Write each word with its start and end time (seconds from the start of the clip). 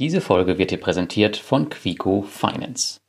Diese 0.00 0.22
Folge 0.22 0.56
wird 0.56 0.70
dir 0.70 0.80
präsentiert 0.80 1.36
von 1.36 1.68
Quico 1.68 2.22
Finance. 2.22 3.00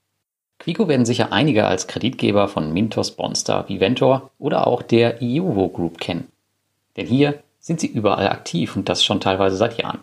Quico 0.60 0.90
werden 0.90 1.06
sicher 1.06 1.32
einige 1.32 1.66
als 1.66 1.88
Kreditgeber 1.88 2.50
von 2.50 2.74
Mintos, 2.74 3.12
Bonstar, 3.12 3.70
Viventor 3.70 4.30
oder 4.40 4.68
auch 4.68 4.82
der 4.82 5.22
Iovo 5.22 5.70
Group 5.70 6.00
kennen. 6.00 6.28
Denn 6.98 7.08
hier 7.08 7.36
sind 7.62 7.80
sie 7.80 7.88
überall 7.88 8.28
aktiv 8.28 8.76
und 8.76 8.90
das 8.90 9.06
schon 9.06 9.22
teilweise 9.22 9.56
seit 9.56 9.82
Jahren. 9.82 10.00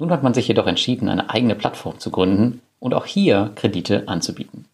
Nun 0.00 0.10
hat 0.10 0.24
man 0.24 0.34
sich 0.34 0.48
jedoch 0.48 0.66
entschieden, 0.66 1.08
eine 1.08 1.30
eigene 1.30 1.54
Plattform 1.54 2.00
zu 2.00 2.10
gründen 2.10 2.62
und 2.80 2.94
auch 2.94 3.06
hier 3.06 3.52
Kredite 3.54 4.08
anzubieten. 4.08 4.64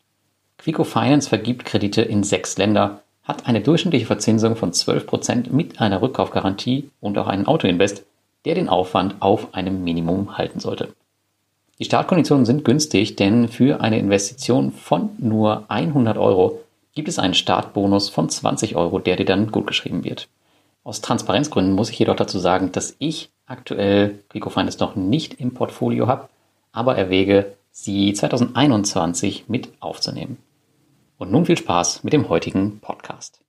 Quico 0.57 0.83
Finance 0.83 1.29
vergibt 1.29 1.67
Kredite 1.67 2.01
in 2.01 2.25
sechs 2.25 2.57
Länder, 2.57 3.03
hat 3.23 3.47
eine 3.47 3.61
durchschnittliche 3.61 4.07
Verzinsung 4.07 4.57
von 4.57 4.73
12% 4.73 5.51
mit 5.53 5.79
einer 5.79 6.01
Rückkaufgarantie 6.01 6.89
und 7.03 7.19
auch 7.19 7.27
einen 7.27 7.47
Autoinvest, 7.47 8.07
der 8.47 8.55
den 8.55 8.71
Aufwand 8.71 9.17
auf 9.21 9.53
einem 9.53 9.85
Minimum 9.85 10.39
halten 10.39 10.59
sollte. 10.59 10.89
Die 11.79 11.85
Startkonditionen 11.85 12.47
sind 12.47 12.65
günstig, 12.65 13.17
denn 13.17 13.49
für 13.49 13.81
eine 13.81 13.99
Investition 13.99 14.71
von 14.71 15.11
nur 15.19 15.65
100 15.69 16.17
Euro 16.19 16.61
gibt 16.95 17.09
es 17.09 17.19
einen 17.19 17.35
Startbonus 17.35 18.09
von 18.09 18.29
20 18.29 18.77
Euro, 18.77 19.01
der 19.01 19.17
dir 19.17 19.25
dann 19.25 19.51
gutgeschrieben 19.51 20.05
wird. 20.05 20.29
Aus 20.85 21.01
Transparenzgründen 21.01 21.75
muss 21.75 21.91
ich 21.91 21.99
jedoch 21.99 22.17
dazu 22.17 22.39
sagen, 22.39 22.71
dass 22.71 22.95
ich 22.99 23.31
aktuell 23.47 24.21
Finance 24.31 24.79
noch 24.79 24.95
nicht 24.95 25.41
im 25.41 25.55
Portfolio 25.55 26.07
habe, 26.07 26.29
aber 26.73 26.97
erwäge, 26.97 27.55
sie 27.73 28.13
2021 28.13 29.49
mit 29.49 29.71
aufzunehmen. 29.81 30.39
Und 31.19 31.33
nun 31.33 31.47
viel 31.47 31.57
Spaß 31.57 32.05
mit 32.05 32.13
dem 32.13 32.29
heutigen 32.29 32.79
Podcast. 32.81 33.44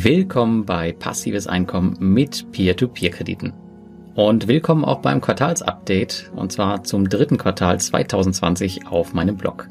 Willkommen 0.00 0.64
bei 0.64 0.92
Passives 0.92 1.48
Einkommen 1.48 1.96
mit 1.98 2.52
Peer-to-Peer-Krediten. 2.52 3.52
Und 4.14 4.46
willkommen 4.46 4.84
auch 4.84 5.02
beim 5.02 5.20
Quartalsupdate, 5.20 6.30
und 6.36 6.52
zwar 6.52 6.84
zum 6.84 7.08
dritten 7.08 7.36
Quartal 7.36 7.80
2020 7.80 8.86
auf 8.86 9.12
meinem 9.12 9.36
Blog. 9.36 9.66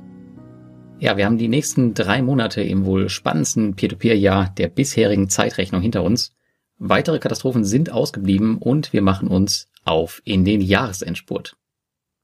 Ja, 1.00 1.16
wir 1.16 1.26
haben 1.26 1.38
die 1.38 1.48
nächsten 1.48 1.94
drei 1.94 2.22
Monate 2.22 2.62
im 2.62 2.84
wohl 2.84 3.08
spannendsten 3.08 3.76
Peer-to-Peer-Jahr 3.76 4.54
der 4.58 4.68
bisherigen 4.68 5.30
Zeitrechnung 5.30 5.82
hinter 5.82 6.04
uns. 6.04 6.36
Weitere 6.78 7.20
Katastrophen 7.20 7.64
sind 7.64 7.94
ausgeblieben 7.94 8.58
und 8.58 8.92
wir 8.92 9.02
machen 9.02 9.30
uns 9.30 9.70
auf 9.86 10.22
in 10.26 10.44
den 10.44 10.60
Jahresendspurt. 10.60 11.56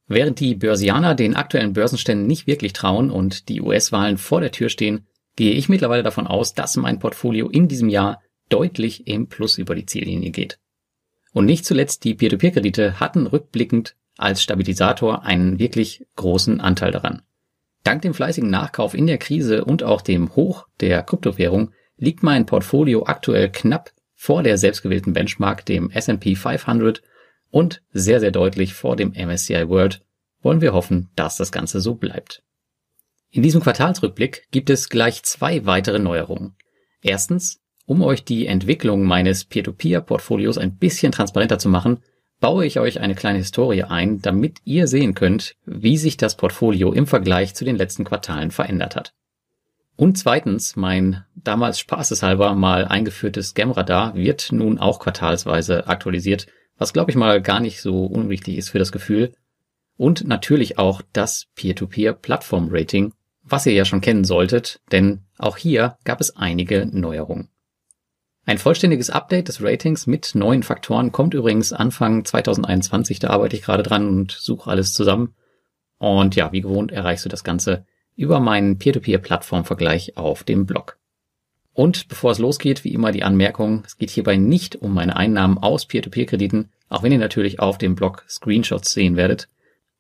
Während 0.08 0.42
die 0.42 0.56
Börsianer 0.56 1.16
den 1.16 1.38
aktuellen 1.38 1.72
Börsenständen 1.72 2.28
nicht 2.28 2.48
wirklich 2.48 2.74
trauen 2.74 3.10
und 3.10 3.48
die 3.48 3.62
US-Wahlen 3.62 4.18
vor 4.18 4.42
der 4.42 4.52
Tür 4.52 4.68
stehen, 4.68 5.08
gehe 5.36 5.54
ich 5.54 5.70
mittlerweile 5.70 6.04
davon 6.04 6.28
aus, 6.28 6.54
dass 6.54 6.76
mein 6.78 7.00
Portfolio 7.00 7.50
in 7.50 7.68
diesem 7.68 7.90
Jahr 7.90 8.22
deutlich 8.50 9.08
im 9.08 9.28
Plus 9.28 9.58
über 9.58 9.76
die 9.76 9.86
Ziellinie 9.86 10.32
geht. 10.32 10.60
Und 11.32 11.46
nicht 11.46 11.66
zuletzt 11.66 12.04
die 12.04 12.14
Peer-to-Peer-Kredite 12.14 13.00
hatten 13.00 13.26
rückblickend 13.26 13.96
als 14.18 14.44
Stabilisator 14.44 15.24
einen 15.24 15.58
wirklich 15.58 16.06
großen 16.16 16.62
Anteil 16.62 16.92
daran. 16.92 17.24
Dank 17.84 18.02
dem 18.04 18.14
fleißigen 18.14 18.50
Nachkauf 18.50 18.94
in 18.94 19.08
der 19.08 19.18
Krise 19.18 19.66
und 19.66 19.84
auch 19.84 20.02
dem 20.02 20.36
Hoch 20.36 20.68
der 20.80 21.02
Kryptowährung 21.02 21.72
liegt 21.98 22.24
mein 22.24 22.46
Portfolio 22.46 23.06
aktuell 23.06 23.50
knapp 23.50 23.92
vor 24.14 24.44
der 24.44 24.58
selbstgewählten 24.58 25.14
Benchmark, 25.14 25.66
dem 25.66 25.90
S&P 25.90 26.36
500 26.36 27.02
und 27.50 27.82
sehr, 27.92 28.20
sehr 28.20 28.32
deutlich 28.32 28.74
vor 28.74 28.96
dem 28.96 29.12
MSCI 29.12 29.68
World. 29.68 30.02
Wollen 30.42 30.62
wir 30.62 30.74
hoffen, 30.74 31.10
dass 31.16 31.38
das 31.38 31.52
Ganze 31.52 31.82
so 31.82 31.96
bleibt. 31.96 32.44
In 33.34 33.42
diesem 33.42 33.62
Quartalsrückblick 33.62 34.48
gibt 34.52 34.70
es 34.70 34.90
gleich 34.90 35.24
zwei 35.24 35.66
weitere 35.66 35.98
Neuerungen. 35.98 36.56
Erstens, 37.02 37.62
um 37.88 38.04
euch 38.04 38.24
die 38.24 38.46
Entwicklung 38.46 39.06
meines 39.06 39.44
Peer-to-Peer-Portfolios 39.46 40.60
ein 40.60 40.78
bisschen 40.78 41.12
transparenter 41.12 41.58
zu 41.58 41.68
machen, 41.68 42.02
baue 42.40 42.64
ich 42.64 42.80
euch 42.80 43.00
eine 43.00 43.16
kleine 43.16 43.40
Historie 43.40 43.86
ein, 43.86 44.22
damit 44.22 44.60
ihr 44.66 44.86
sehen 44.86 45.16
könnt, 45.16 45.56
wie 45.66 45.98
sich 45.98 46.16
das 46.16 46.38
Portfolio 46.38 46.94
im 46.94 47.08
Vergleich 47.08 47.56
zu 47.56 47.66
den 47.66 47.76
letzten 47.76 48.04
Quartalen 48.04 48.52
verändert 48.52 48.96
hat. 48.96 49.14
Und 49.96 50.20
zweitens, 50.20 50.76
mein 50.76 51.24
damals 51.34 51.80
spaßeshalber 51.80 52.54
mal 52.54 52.86
eingeführtes 52.86 53.50
Scam-Radar 53.50 54.14
wird 54.14 54.52
nun 54.52 54.78
auch 54.78 55.00
quartalsweise 55.00 55.88
aktualisiert, 55.88 56.46
was 56.78 56.94
glaube 56.94 57.10
ich 57.10 57.18
mal 57.18 57.42
gar 57.42 57.60
nicht 57.60 57.82
so 57.82 58.06
unwichtig 58.06 58.60
ist 58.60 58.70
für 58.70 58.80
das 58.80 58.92
Gefühl. 58.92 59.34
Und 59.98 60.28
natürlich 60.28 60.78
auch 60.78 61.02
das 61.14 61.48
Peer-to-Peer-Plattform-Rating, 61.56 63.12
was 63.44 63.66
ihr 63.66 63.74
ja 63.74 63.86
schon 63.86 64.02
kennen 64.02 64.24
solltet, 64.24 64.82
denn 64.92 65.26
auch 65.38 65.58
hier 65.58 65.98
gab 66.04 66.22
es 66.22 66.36
einige 66.36 66.86
Neuerungen. 66.86 67.50
Ein 68.46 68.58
vollständiges 68.58 69.10
Update 69.10 69.48
des 69.48 69.62
Ratings 69.62 70.06
mit 70.06 70.36
neuen 70.36 70.64
Faktoren 70.64 71.12
kommt 71.12 71.34
übrigens 71.34 71.72
Anfang 71.72 72.26
2021, 72.26 73.20
da 73.20 73.30
arbeite 73.30 73.56
ich 73.56 73.62
gerade 73.62 73.84
dran 73.84 74.08
und 74.08 74.32
suche 74.32 74.70
alles 74.70 74.94
zusammen. 74.94 75.34
Und 75.98 76.36
ja, 76.36 76.52
wie 76.52 76.62
gewohnt 76.62 76.92
erreichst 76.92 77.24
du 77.24 77.30
das 77.30 77.46
Ganze 77.46 77.86
über 78.16 78.42
meinen 78.42 78.78
Peer-to-Peer-Plattform-Vergleich 78.78 80.18
auf 80.18 80.44
dem 80.44 80.66
Blog. 80.66 80.98
Und 81.72 82.08
bevor 82.08 82.32
es 82.32 82.40
losgeht, 82.40 82.84
wie 82.84 82.94
immer 82.94 83.12
die 83.12 83.24
Anmerkung, 83.24 83.84
es 83.86 83.98
geht 83.98 84.12
hierbei 84.12 84.36
nicht 84.36 84.76
um 84.76 84.94
meine 84.94 85.16
Einnahmen 85.16 85.58
aus 85.58 85.86
Peer-to-Peer-Krediten, 85.86 86.70
auch 86.90 87.02
wenn 87.02 87.12
ihr 87.12 87.18
natürlich 87.18 87.60
auf 87.60 87.78
dem 87.78 87.96
Blog 87.96 88.26
Screenshots 88.28 88.92
sehen 88.92 89.16
werdet. 89.16 89.48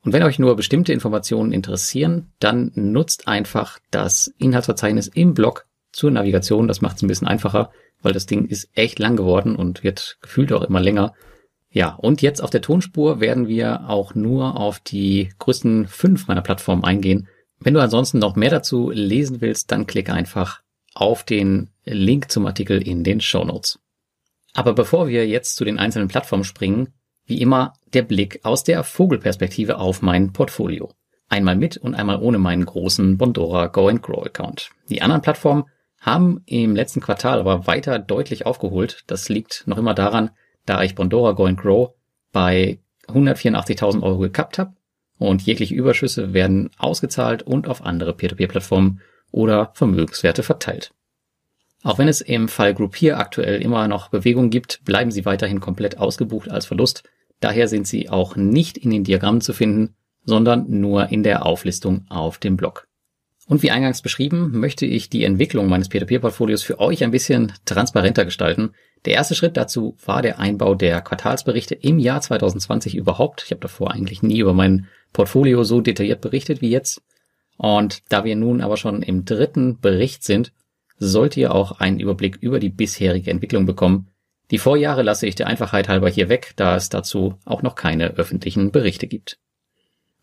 Und 0.03 0.11
wenn 0.11 0.23
euch 0.23 0.37
nur 0.37 0.55
bestimmte 0.55 0.91
Informationen 0.91 1.53
interessieren, 1.53 2.31
dann 2.39 2.71
nutzt 2.75 3.27
einfach 3.27 3.79
das 3.89 4.33
Inhaltsverzeichnis 4.37 5.07
im 5.07 5.33
Blog 5.33 5.65
zur 5.93 6.11
Navigation. 6.11 6.67
Das 6.67 6.81
macht 6.81 6.97
es 6.97 7.03
ein 7.03 7.07
bisschen 7.07 7.27
einfacher, 7.27 7.71
weil 8.01 8.11
das 8.11 8.25
Ding 8.25 8.45
ist 8.47 8.69
echt 8.75 8.99
lang 8.99 9.15
geworden 9.15 9.55
und 9.55 9.83
wird 9.83 10.17
gefühlt 10.21 10.51
auch 10.51 10.63
immer 10.63 10.81
länger. 10.81 11.13
Ja, 11.71 11.95
und 11.95 12.21
jetzt 12.21 12.43
auf 12.43 12.49
der 12.49 12.61
Tonspur 12.61 13.19
werden 13.21 13.47
wir 13.47 13.89
auch 13.89 14.13
nur 14.13 14.59
auf 14.59 14.79
die 14.79 15.29
größten 15.39 15.87
fünf 15.87 16.27
meiner 16.27 16.41
Plattformen 16.41 16.83
eingehen. 16.83 17.27
Wenn 17.59 17.73
du 17.73 17.79
ansonsten 17.79 18.19
noch 18.19 18.35
mehr 18.35 18.49
dazu 18.49 18.91
lesen 18.91 19.39
willst, 19.39 19.71
dann 19.71 19.87
klick 19.87 20.09
einfach 20.09 20.61
auf 20.93 21.23
den 21.23 21.69
Link 21.85 22.29
zum 22.29 22.45
Artikel 22.45 22.81
in 22.81 23.03
den 23.03 23.21
Show 23.21 23.43
Notes. 23.45 23.79
Aber 24.53 24.73
bevor 24.73 25.07
wir 25.07 25.27
jetzt 25.27 25.55
zu 25.55 25.65
den 25.65 25.79
einzelnen 25.79 26.09
Plattformen 26.09 26.43
springen, 26.43 26.93
wie 27.25 27.41
immer 27.41 27.73
der 27.93 28.03
Blick 28.03 28.39
aus 28.43 28.63
der 28.63 28.83
Vogelperspektive 28.83 29.77
auf 29.77 30.01
mein 30.01 30.33
Portfolio. 30.33 30.91
Einmal 31.29 31.55
mit 31.55 31.77
und 31.77 31.95
einmal 31.95 32.21
ohne 32.21 32.37
meinen 32.37 32.65
großen 32.65 33.17
Bondora 33.17 33.67
Go 33.67 33.87
and 33.87 34.01
Grow 34.01 34.25
Account. 34.25 34.69
Die 34.89 35.01
anderen 35.01 35.21
Plattformen 35.21 35.65
haben 35.99 36.41
im 36.45 36.75
letzten 36.75 36.99
Quartal 36.99 37.39
aber 37.39 37.65
weiter 37.65 37.97
deutlich 37.97 38.45
aufgeholt. 38.45 39.03
Das 39.07 39.29
liegt 39.29 39.63
noch 39.65 39.77
immer 39.77 39.93
daran, 39.93 40.31
da 40.65 40.83
ich 40.83 40.95
Bondora 40.95 41.31
Go 41.31 41.45
and 41.45 41.59
Grow 41.59 41.93
bei 42.31 42.79
184.000 43.07 44.03
Euro 44.03 44.19
gekappt 44.19 44.59
habe 44.59 44.73
und 45.17 45.41
jegliche 45.41 45.75
Überschüsse 45.75 46.33
werden 46.33 46.69
ausgezahlt 46.77 47.43
und 47.43 47.67
auf 47.67 47.83
andere 47.83 48.13
Peer-to-Peer-Plattformen 48.13 49.01
oder 49.31 49.71
Vermögenswerte 49.73 50.43
verteilt. 50.43 50.93
Auch 51.83 51.97
wenn 51.97 52.07
es 52.07 52.21
im 52.21 52.47
Fall 52.47 52.73
Groupier 52.73 53.17
aktuell 53.17 53.61
immer 53.61 53.87
noch 53.89 54.07
Bewegung 54.07 54.49
gibt, 54.49 54.83
bleiben 54.85 55.11
sie 55.11 55.25
weiterhin 55.25 55.59
komplett 55.59 55.97
ausgebucht 55.97 56.49
als 56.49 56.65
Verlust. 56.65 57.03
Daher 57.41 57.67
sind 57.67 57.87
sie 57.87 58.09
auch 58.09 58.37
nicht 58.37 58.77
in 58.77 58.89
den 58.89 59.03
Diagrammen 59.03 59.41
zu 59.41 59.51
finden, 59.51 59.95
sondern 60.23 60.65
nur 60.67 61.11
in 61.11 61.23
der 61.23 61.45
Auflistung 61.45 62.05
auf 62.07 62.37
dem 62.37 62.55
Blog. 62.55 62.87
Und 63.45 63.61
wie 63.61 63.71
eingangs 63.71 64.01
beschrieben, 64.01 64.57
möchte 64.57 64.85
ich 64.85 65.09
die 65.09 65.25
Entwicklung 65.25 65.67
meines 65.67 65.89
Peer-to-Peer-Portfolios 65.89 66.63
für 66.63 66.79
euch 66.79 67.03
ein 67.03 67.11
bisschen 67.11 67.51
transparenter 67.65 68.23
gestalten. 68.23 68.71
Der 69.03 69.15
erste 69.15 69.35
Schritt 69.35 69.57
dazu 69.57 69.97
war 70.05 70.21
der 70.21 70.39
Einbau 70.39 70.75
der 70.75 71.01
Quartalsberichte 71.01 71.75
im 71.75 71.99
Jahr 71.99 72.21
2020 72.21 72.95
überhaupt. 72.95 73.43
Ich 73.43 73.51
habe 73.51 73.59
davor 73.59 73.91
eigentlich 73.91 74.23
nie 74.23 74.39
über 74.39 74.53
mein 74.53 74.87
Portfolio 75.11 75.65
so 75.65 75.81
detailliert 75.81 76.21
berichtet 76.21 76.61
wie 76.61 76.69
jetzt. 76.69 77.01
Und 77.57 78.01
da 78.07 78.23
wir 78.23 78.37
nun 78.37 78.61
aber 78.61 78.77
schon 78.77 79.03
im 79.03 79.25
dritten 79.25 79.79
Bericht 79.81 80.23
sind, 80.23 80.53
sollt 81.07 81.37
ihr 81.37 81.53
auch 81.53 81.79
einen 81.79 81.99
Überblick 81.99 82.37
über 82.37 82.59
die 82.59 82.69
bisherige 82.69 83.31
Entwicklung 83.31 83.65
bekommen. 83.65 84.09
Die 84.51 84.57
Vorjahre 84.57 85.03
lasse 85.03 85.25
ich 85.27 85.35
der 85.35 85.47
Einfachheit 85.47 85.87
halber 85.89 86.09
hier 86.09 86.29
weg, 86.29 86.53
da 86.55 86.75
es 86.75 86.89
dazu 86.89 87.39
auch 87.45 87.61
noch 87.61 87.75
keine 87.75 88.11
öffentlichen 88.15 88.71
Berichte 88.71 89.07
gibt. 89.07 89.39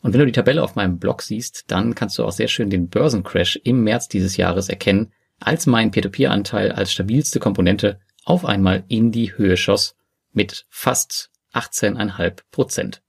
Und 0.03 0.13
wenn 0.13 0.21
du 0.21 0.27
die 0.27 0.33
Tabelle 0.33 0.63
auf 0.63 0.77
meinem 0.77 0.99
Blog 0.99 1.23
siehst, 1.23 1.65
dann 1.71 1.95
kannst 1.95 2.19
du 2.19 2.25
auch 2.25 2.33
sehr 2.33 2.49
schön 2.49 2.71
den 2.71 2.89
Börsencrash 2.89 3.61
im 3.65 3.83
März 3.83 4.09
dieses 4.09 4.37
Jahres 4.37 4.69
erkennen, 4.69 5.13
als 5.39 5.67
mein 5.67 5.91
Peer-to-Peer-Anteil 5.91 6.73
als 6.73 6.93
stabilste 6.93 7.41
Komponente 7.41 8.01
auf 8.25 8.45
einmal 8.45 8.85
in 8.89 9.13
die 9.13 9.37
Höhe 9.37 9.57
schoss 9.57 9.97
mit 10.33 10.67
fast 10.69 11.31
18,5 11.55 12.39
Prozent. 12.51 13.03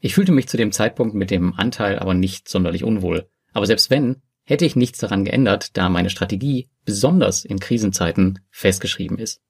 Ich 0.00 0.14
fühlte 0.14 0.32
mich 0.32 0.48
zu 0.48 0.56
dem 0.56 0.72
Zeitpunkt 0.72 1.14
mit 1.14 1.30
dem 1.30 1.54
Anteil 1.54 1.98
aber 1.98 2.14
nicht 2.14 2.48
sonderlich 2.48 2.84
unwohl. 2.84 3.28
Aber 3.52 3.66
selbst 3.66 3.90
wenn, 3.90 4.22
hätte 4.46 4.64
ich 4.64 4.76
nichts 4.76 4.98
daran 4.98 5.24
geändert, 5.24 5.76
da 5.76 5.88
meine 5.88 6.08
Strategie 6.08 6.68
besonders 6.84 7.44
in 7.44 7.58
Krisenzeiten 7.58 8.38
festgeschrieben 8.50 9.18
ist. 9.18 9.42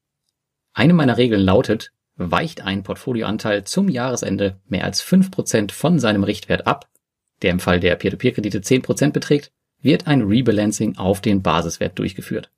Eine 0.72 0.94
meiner 0.94 1.16
Regeln 1.16 1.42
lautet, 1.42 1.92
weicht 2.16 2.62
ein 2.62 2.82
Portfolioanteil 2.82 3.64
zum 3.64 3.88
Jahresende 3.88 4.58
mehr 4.66 4.84
als 4.84 5.04
5% 5.04 5.70
von 5.70 5.98
seinem 5.98 6.24
Richtwert 6.24 6.66
ab, 6.66 6.88
der 7.42 7.50
im 7.50 7.60
Fall 7.60 7.78
der 7.78 7.94
Peer-to-Peer-Kredite 7.96 8.60
10% 8.60 9.12
beträgt, 9.12 9.52
wird 9.80 10.06
ein 10.06 10.22
Rebalancing 10.22 10.96
auf 10.96 11.20
den 11.20 11.42
Basiswert 11.42 11.98
durchgeführt. 11.98 12.50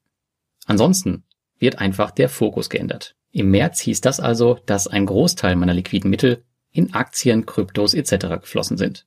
Ansonsten 0.66 1.24
wird 1.58 1.78
einfach 1.78 2.12
der 2.12 2.28
Fokus 2.28 2.70
geändert. 2.70 3.16
Im 3.32 3.50
März 3.50 3.80
hieß 3.80 4.00
das 4.00 4.20
also, 4.20 4.58
dass 4.66 4.86
ein 4.86 5.06
Großteil 5.06 5.56
meiner 5.56 5.74
liquiden 5.74 6.10
Mittel 6.10 6.44
in 6.70 6.94
Aktien, 6.94 7.46
Kryptos 7.46 7.94
etc. 7.94 8.40
geflossen 8.40 8.76
sind. 8.76 9.06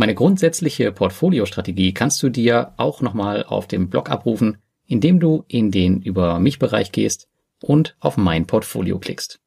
Meine 0.00 0.14
grundsätzliche 0.14 0.92
Portfoliostrategie 0.92 1.92
kannst 1.92 2.22
du 2.22 2.28
dir 2.28 2.72
auch 2.76 3.00
nochmal 3.02 3.42
auf 3.42 3.66
dem 3.66 3.90
Blog 3.90 4.10
abrufen, 4.10 4.58
indem 4.86 5.18
du 5.18 5.44
in 5.48 5.72
den 5.72 6.00
Über 6.00 6.38
mich 6.38 6.60
Bereich 6.60 6.92
gehst 6.92 7.26
und 7.60 7.96
auf 7.98 8.16
mein 8.16 8.46
Portfolio 8.46 9.00
klickst. 9.00 9.40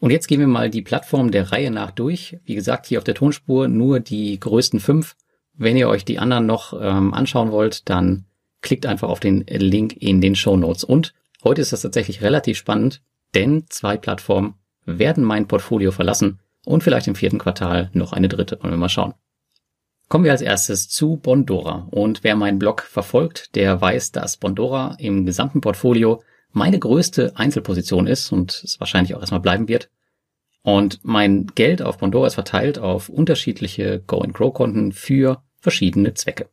Und 0.00 0.10
jetzt 0.10 0.26
gehen 0.26 0.40
wir 0.40 0.48
mal 0.48 0.68
die 0.68 0.82
Plattform 0.82 1.30
der 1.30 1.52
Reihe 1.52 1.70
nach 1.70 1.92
durch. 1.92 2.38
Wie 2.44 2.56
gesagt, 2.56 2.86
hier 2.86 2.98
auf 2.98 3.04
der 3.04 3.14
Tonspur 3.14 3.68
nur 3.68 4.00
die 4.00 4.40
größten 4.40 4.80
fünf. 4.80 5.14
Wenn 5.54 5.76
ihr 5.76 5.88
euch 5.88 6.04
die 6.04 6.18
anderen 6.18 6.44
noch 6.44 6.72
ähm, 6.80 7.14
anschauen 7.14 7.52
wollt, 7.52 7.88
dann 7.88 8.24
klickt 8.62 8.84
einfach 8.84 9.10
auf 9.10 9.20
den 9.20 9.46
Link 9.46 9.96
in 9.96 10.20
den 10.20 10.34
Show 10.34 10.56
Notes. 10.56 10.82
Und 10.82 11.14
heute 11.44 11.62
ist 11.62 11.72
das 11.72 11.82
tatsächlich 11.82 12.20
relativ 12.20 12.58
spannend, 12.58 13.00
denn 13.36 13.66
zwei 13.68 13.96
Plattformen 13.96 14.54
werden 14.84 15.22
mein 15.22 15.46
Portfolio 15.46 15.92
verlassen 15.92 16.40
und 16.64 16.82
vielleicht 16.82 17.06
im 17.06 17.14
vierten 17.14 17.38
Quartal 17.38 17.90
noch 17.92 18.12
eine 18.12 18.28
dritte. 18.28 18.58
Wollen 18.60 18.72
wir 18.72 18.78
mal 18.78 18.88
schauen. 18.88 19.14
Kommen 20.12 20.26
wir 20.26 20.32
als 20.32 20.42
erstes 20.42 20.90
zu 20.90 21.16
Bondora. 21.16 21.88
Und 21.90 22.22
wer 22.22 22.36
meinen 22.36 22.58
Blog 22.58 22.82
verfolgt, 22.82 23.54
der 23.54 23.80
weiß, 23.80 24.12
dass 24.12 24.36
Bondora 24.36 24.94
im 24.98 25.24
gesamten 25.24 25.62
Portfolio 25.62 26.22
meine 26.50 26.78
größte 26.78 27.32
Einzelposition 27.36 28.06
ist 28.06 28.30
und 28.30 28.62
es 28.62 28.78
wahrscheinlich 28.78 29.14
auch 29.14 29.20
erstmal 29.20 29.40
bleiben 29.40 29.68
wird. 29.68 29.88
Und 30.60 31.00
mein 31.02 31.46
Geld 31.54 31.80
auf 31.80 31.96
Bondora 31.96 32.26
ist 32.26 32.34
verteilt 32.34 32.78
auf 32.78 33.08
unterschiedliche 33.08 34.02
Go-and-Grow-Konten 34.06 34.92
für 34.92 35.42
verschiedene 35.56 36.12
Zwecke. 36.12 36.50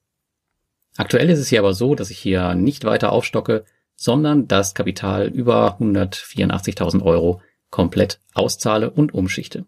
Aktuell 0.96 1.30
ist 1.30 1.40
es 1.40 1.50
hier 1.50 1.60
aber 1.60 1.74
so, 1.74 1.96
dass 1.96 2.12
ich 2.12 2.18
hier 2.18 2.56
nicht 2.56 2.86
weiter 2.86 3.12
aufstocke, 3.12 3.66
sondern 3.94 4.48
das 4.48 4.74
Kapital 4.74 5.28
über 5.28 5.78
184.000 5.82 7.04
Euro 7.04 7.42
komplett 7.72 8.22
auszahle 8.34 8.90
und 8.90 9.14
umschichte. 9.14 9.66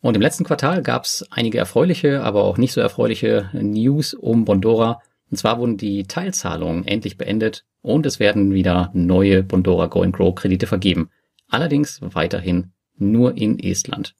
Und 0.00 0.14
im 0.14 0.22
letzten 0.22 0.44
Quartal 0.44 0.82
gab 0.82 1.04
es 1.04 1.26
einige 1.30 1.58
erfreuliche, 1.58 2.22
aber 2.22 2.44
auch 2.44 2.56
nicht 2.56 2.72
so 2.72 2.80
erfreuliche 2.80 3.50
News 3.52 4.14
um 4.14 4.44
Bondora. 4.44 5.02
Und 5.30 5.36
zwar 5.36 5.58
wurden 5.58 5.76
die 5.76 6.04
Teilzahlungen 6.04 6.86
endlich 6.86 7.18
beendet 7.18 7.64
und 7.82 8.06
es 8.06 8.18
werden 8.18 8.52
wieder 8.52 8.90
neue 8.94 9.42
Bondora 9.42 9.86
Go 9.86 10.02
and 10.02 10.14
Grow 10.14 10.34
Kredite 10.34 10.66
vergeben. 10.66 11.10
Allerdings 11.48 12.00
weiterhin 12.02 12.72
nur 12.96 13.36
in 13.36 13.58
Estland. 13.58 14.14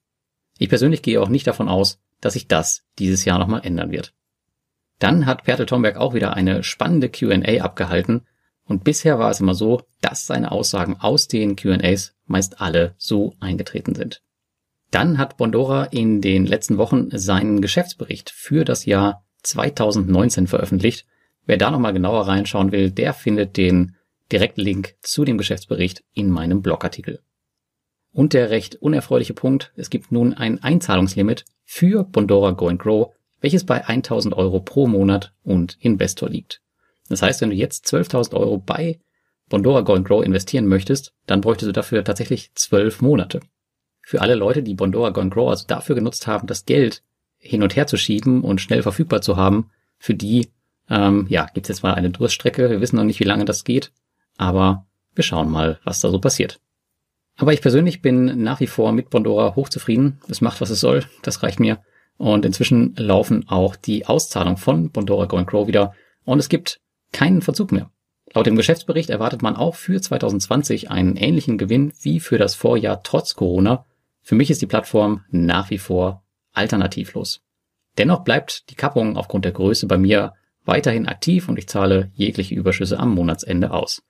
Ich 0.59 0.69
persönlich 0.69 1.03
gehe 1.03 1.21
auch 1.21 1.29
nicht 1.29 1.47
davon 1.47 1.69
aus, 1.69 1.99
dass 2.21 2.35
sich 2.35 2.47
das 2.47 2.83
dieses 2.99 3.25
Jahr 3.25 3.39
nochmal 3.39 3.63
ändern 3.65 3.91
wird. 3.91 4.13
Dann 4.99 5.25
hat 5.25 5.45
Pertel 5.45 5.65
Tomberg 5.65 5.97
auch 5.97 6.13
wieder 6.13 6.35
eine 6.35 6.63
spannende 6.63 7.09
Q&A 7.09 7.63
abgehalten 7.63 8.27
und 8.65 8.85
bisher 8.85 9.19
war 9.19 9.31
es 9.31 9.41
immer 9.41 9.55
so, 9.55 9.83
dass 10.03 10.27
seine 10.27 10.53
Aussagen 10.53 10.97
aus 11.01 11.27
den 11.27 11.57
Q&As 11.57 12.15
meist 12.27 12.61
alle 12.61 12.95
so 12.99 13.35
eingetreten 13.41 13.95
sind. 13.95 14.23
Dann 14.91 15.19
hat 15.19 15.37
Bondora 15.37 15.85
in 15.85 16.21
den 16.21 16.47
letzten 16.47 16.79
Wochen 16.79 17.09
seinen 17.13 17.61
Geschäftsbericht 17.61 18.31
für 18.31 18.65
das 18.65 18.87
Jahr 18.87 19.25
2019 19.43 20.47
veröffentlicht 20.47 21.07
Wer 21.51 21.57
da 21.57 21.73
nochmal 21.73 21.93
genauer 21.93 22.29
reinschauen 22.29 22.71
will, 22.71 22.93
der 22.93 23.13
findet 23.13 23.57
den 23.57 23.97
direkten 24.31 24.61
Link 24.61 24.95
zu 25.01 25.25
dem 25.25 25.37
Geschäftsbericht 25.37 26.05
in 26.13 26.31
meinem 26.31 26.63
Blogartikel. 26.63 27.21
Und 28.13 28.35
der 28.35 28.51
recht 28.51 28.77
unerfreuliche 28.77 29.35
Punkt, 29.35 29.73
es 29.75 29.91
gibt 29.91 30.13
nun 30.13 30.33
ein 30.35 30.63
Einzahlungslimit 30.63 31.45
für 31.65 32.05
Bondora 32.05 32.53
Go 32.53 32.69
and 32.69 32.81
Grow, 32.81 33.13
welches 33.41 33.65
bei 33.65 33.85
1000 33.85 34.33
Euro 34.35 34.61
pro 34.61 34.87
Monat 34.87 35.33
und 35.43 35.77
Investor 35.81 36.29
liegt. 36.29 36.61
Das 37.09 37.23
heißt, 37.23 37.41
wenn 37.41 37.51
du 37.51 37.57
jetzt 37.57 37.87
12.000 37.87 38.35
Euro 38.35 38.59
bei 38.59 39.01
Bondora 39.49 39.81
Go 39.81 39.95
and 39.95 40.07
Grow 40.07 40.25
investieren 40.25 40.67
möchtest, 40.67 41.15
dann 41.27 41.41
bräuchtest 41.41 41.69
du 41.69 41.73
dafür 41.73 42.05
tatsächlich 42.05 42.53
12 42.55 43.01
Monate. 43.01 43.41
Für 44.03 44.21
alle 44.21 44.35
Leute, 44.35 44.63
die 44.63 44.75
Bondora 44.75 45.11
Go 45.11 45.21
and 45.21 45.33
Grow 45.33 45.51
also 45.51 45.67
dafür 45.67 45.95
genutzt 45.95 46.27
haben, 46.27 46.47
das 46.47 46.65
Geld 46.65 47.03
hin 47.39 47.63
und 47.63 47.77
her 47.77 47.87
zu 47.87 47.97
schieben 47.97 48.43
und 48.43 48.61
schnell 48.61 48.83
verfügbar 48.83 49.23
zu 49.23 49.37
haben, 49.37 49.71
für 49.99 50.15
die 50.15 50.51
ähm, 50.91 51.27
ja, 51.29 51.47
gibt's 51.55 51.69
jetzt 51.69 51.83
mal 51.83 51.95
eine 51.95 52.11
Durststrecke. 52.11 52.69
Wir 52.69 52.81
wissen 52.81 52.97
noch 52.97 53.05
nicht, 53.05 53.21
wie 53.21 53.25
lange 53.25 53.45
das 53.45 53.65
geht, 53.65 53.93
aber 54.37 54.87
wir 55.15 55.25
schauen 55.25 55.51
mal, 55.51 55.79
was 55.85 56.01
da 56.01 56.11
so 56.11 56.19
passiert. 56.19 56.61
Aber 57.37 57.53
ich 57.53 57.63
persönlich 57.63 58.03
bin 58.03 58.43
nach 58.43 58.61
wie 58.61 58.67
vor 58.67 58.93
mit 58.93 59.09
Bondora 59.09 59.55
hochzufrieden. 59.55 60.21
Es 60.29 60.41
macht, 60.41 60.61
was 60.61 60.71
es 60.71 60.81
soll. 60.81 61.05
Das 61.23 61.43
reicht 61.43 61.61
mir. 61.61 61.79
Und 62.19 62.45
inzwischen 62.45 62.95
laufen 62.97 63.49
auch 63.49 63.77
die 63.77 64.05
Auszahlungen 64.07 64.59
von 64.59 64.91
Bondora 64.91 65.25
Go 65.25 65.43
Grow 65.45 65.67
wieder. 65.67 65.95
Und 66.25 66.39
es 66.39 66.51
gibt 66.51 66.81
keinen 67.13 67.41
Verzug 67.41 67.73
mehr. 67.73 67.91
Laut 68.35 68.47
dem 68.47 68.57
Geschäftsbericht 68.57 69.11
erwartet 69.11 69.43
man 69.43 69.57
auch 69.57 69.75
für 69.75 70.01
2020 70.01 70.91
einen 70.91 71.17
ähnlichen 71.17 71.57
Gewinn 71.57 71.93
wie 72.01 72.21
für 72.21 72.37
das 72.37 72.55
Vorjahr 72.55 73.03
trotz 73.03 73.35
Corona. 73.35 73.87
Für 74.31 74.37
mich 74.37 74.49
ist 74.49 74.63
die 74.63 74.67
Plattform 74.67 75.25
nach 75.33 75.71
wie 75.71 75.79
vor 75.79 76.23
alternativlos. 76.53 77.41
Dennoch 77.99 78.21
bleibt 78.21 78.71
die 78.71 78.77
Kappung 78.77 79.17
aufgrund 79.17 79.45
der 79.45 79.51
Größe 79.51 79.89
bei 79.89 79.99
mir 79.99 80.35
weiterhin 80.65 81.09
aktiv 81.09 81.49
und 81.49 81.59
ich 81.59 81.67
zahle 81.67 82.13
jegliche 82.15 82.55
Überschüsse 82.55 83.01
am 83.01 83.13
Monatsende 83.13 83.73
aus. 83.73 84.05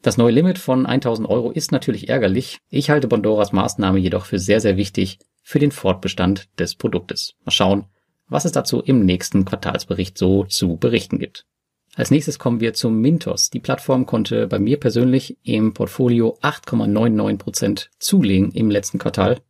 Das 0.00 0.16
neue 0.16 0.32
Limit 0.32 0.56
von 0.56 0.86
1000 0.86 1.28
Euro 1.28 1.50
ist 1.50 1.72
natürlich 1.72 2.08
ärgerlich. 2.08 2.56
Ich 2.70 2.88
halte 2.88 3.06
Bondoras 3.06 3.52
Maßnahme 3.52 3.98
jedoch 3.98 4.24
für 4.24 4.38
sehr, 4.38 4.62
sehr 4.62 4.78
wichtig 4.78 5.18
für 5.42 5.58
den 5.58 5.72
Fortbestand 5.72 6.48
des 6.58 6.74
Produktes. 6.74 7.34
Mal 7.44 7.52
schauen, 7.52 7.84
was 8.28 8.46
es 8.46 8.52
dazu 8.52 8.80
im 8.80 9.04
nächsten 9.04 9.44
Quartalsbericht 9.44 10.16
so 10.16 10.44
zu 10.44 10.78
berichten 10.78 11.18
gibt. 11.18 11.44
Als 11.96 12.10
nächstes 12.10 12.38
kommen 12.38 12.60
wir 12.60 12.72
zum 12.72 12.98
Mintos. 13.02 13.50
Die 13.50 13.60
Plattform 13.60 14.06
konnte 14.06 14.46
bei 14.46 14.58
mir 14.58 14.80
persönlich 14.80 15.36
im 15.42 15.74
Portfolio 15.74 16.38
8,99% 16.40 17.88
zulegen 17.98 18.52
im 18.52 18.70
letzten 18.70 18.98
Quartal. 18.98 19.42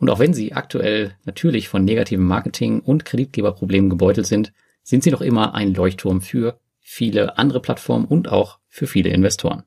Und 0.00 0.08
auch 0.08 0.18
wenn 0.18 0.32
sie 0.32 0.54
aktuell 0.54 1.14
natürlich 1.26 1.68
von 1.68 1.84
negativem 1.84 2.24
Marketing 2.24 2.80
und 2.80 3.04
Kreditgeberproblemen 3.04 3.90
gebeutelt 3.90 4.26
sind, 4.26 4.52
sind 4.82 5.04
sie 5.04 5.10
noch 5.10 5.20
immer 5.20 5.54
ein 5.54 5.74
Leuchtturm 5.74 6.22
für 6.22 6.58
viele 6.80 7.36
andere 7.36 7.60
Plattformen 7.60 8.06
und 8.06 8.28
auch 8.28 8.58
für 8.66 8.86
viele 8.86 9.10
Investoren. 9.10 9.62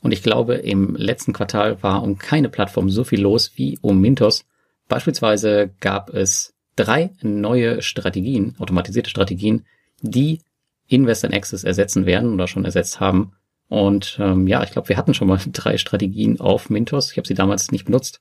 Und 0.00 0.10
ich 0.10 0.24
glaube, 0.24 0.56
im 0.56 0.96
letzten 0.96 1.32
Quartal 1.32 1.80
war 1.80 2.02
um 2.02 2.18
keine 2.18 2.48
Plattform 2.48 2.90
so 2.90 3.04
viel 3.04 3.20
los 3.20 3.52
wie 3.54 3.78
um 3.80 4.00
Mintos. 4.00 4.44
Beispielsweise 4.88 5.70
gab 5.78 6.10
es 6.10 6.54
drei 6.74 7.12
neue 7.22 7.82
Strategien, 7.82 8.56
automatisierte 8.58 9.10
Strategien, 9.10 9.64
die 10.00 10.40
Invest 10.88 11.22
in 11.22 11.32
Access 11.32 11.62
ersetzen 11.62 12.04
werden 12.04 12.34
oder 12.34 12.48
schon 12.48 12.64
ersetzt 12.64 12.98
haben. 12.98 13.34
Und 13.68 14.18
ähm, 14.20 14.48
ja, 14.48 14.64
ich 14.64 14.72
glaube, 14.72 14.88
wir 14.88 14.96
hatten 14.96 15.14
schon 15.14 15.28
mal 15.28 15.38
drei 15.52 15.78
Strategien 15.78 16.40
auf 16.40 16.68
Mintos. 16.68 17.12
Ich 17.12 17.16
habe 17.16 17.28
sie 17.28 17.34
damals 17.34 17.70
nicht 17.70 17.84
benutzt 17.84 18.20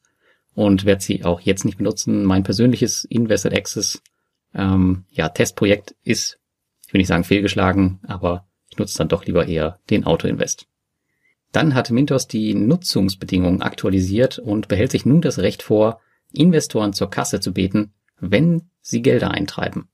und 0.54 0.86
werde 0.86 1.02
sie 1.02 1.24
auch 1.24 1.40
jetzt 1.40 1.66
nicht 1.66 1.78
benutzen. 1.78 2.24
Mein 2.26 2.44
persönliches 2.44 3.06
Invested 3.06 3.54
Access 3.54 4.02
ähm, 4.54 5.06
ja, 5.10 5.30
Testprojekt 5.30 5.96
ist, 6.04 6.40
ich 6.88 6.94
will 6.94 7.00
nicht 7.00 7.08
sagen 7.08 7.24
fehlgeschlagen, 7.24 8.00
aber 8.06 8.48
ich 8.70 8.78
nutze 8.78 8.98
dann 8.98 9.08
doch 9.08 9.26
lieber 9.26 9.48
eher 9.48 9.80
den 9.90 10.06
Autoinvest. 10.06 10.68
Dann 11.52 11.76
hat 11.76 11.92
Mintos 11.92 12.28
die 12.28 12.54
Nutzungsbedingungen 12.54 13.62
aktualisiert 13.62 14.40
und 14.40 14.68
behält 14.68 14.92
sich 14.92 15.06
nun 15.06 15.22
das 15.22 15.40
Recht 15.40 15.64
vor, 15.64 16.00
Investoren 16.32 16.94
zur 16.94 17.10
Kasse 17.10 17.42
zu 17.42 17.54
beten, 17.54 17.94
wenn 18.20 18.70
sie 18.82 19.02
Gelder 19.02 19.32
eintreiben. 19.32 19.90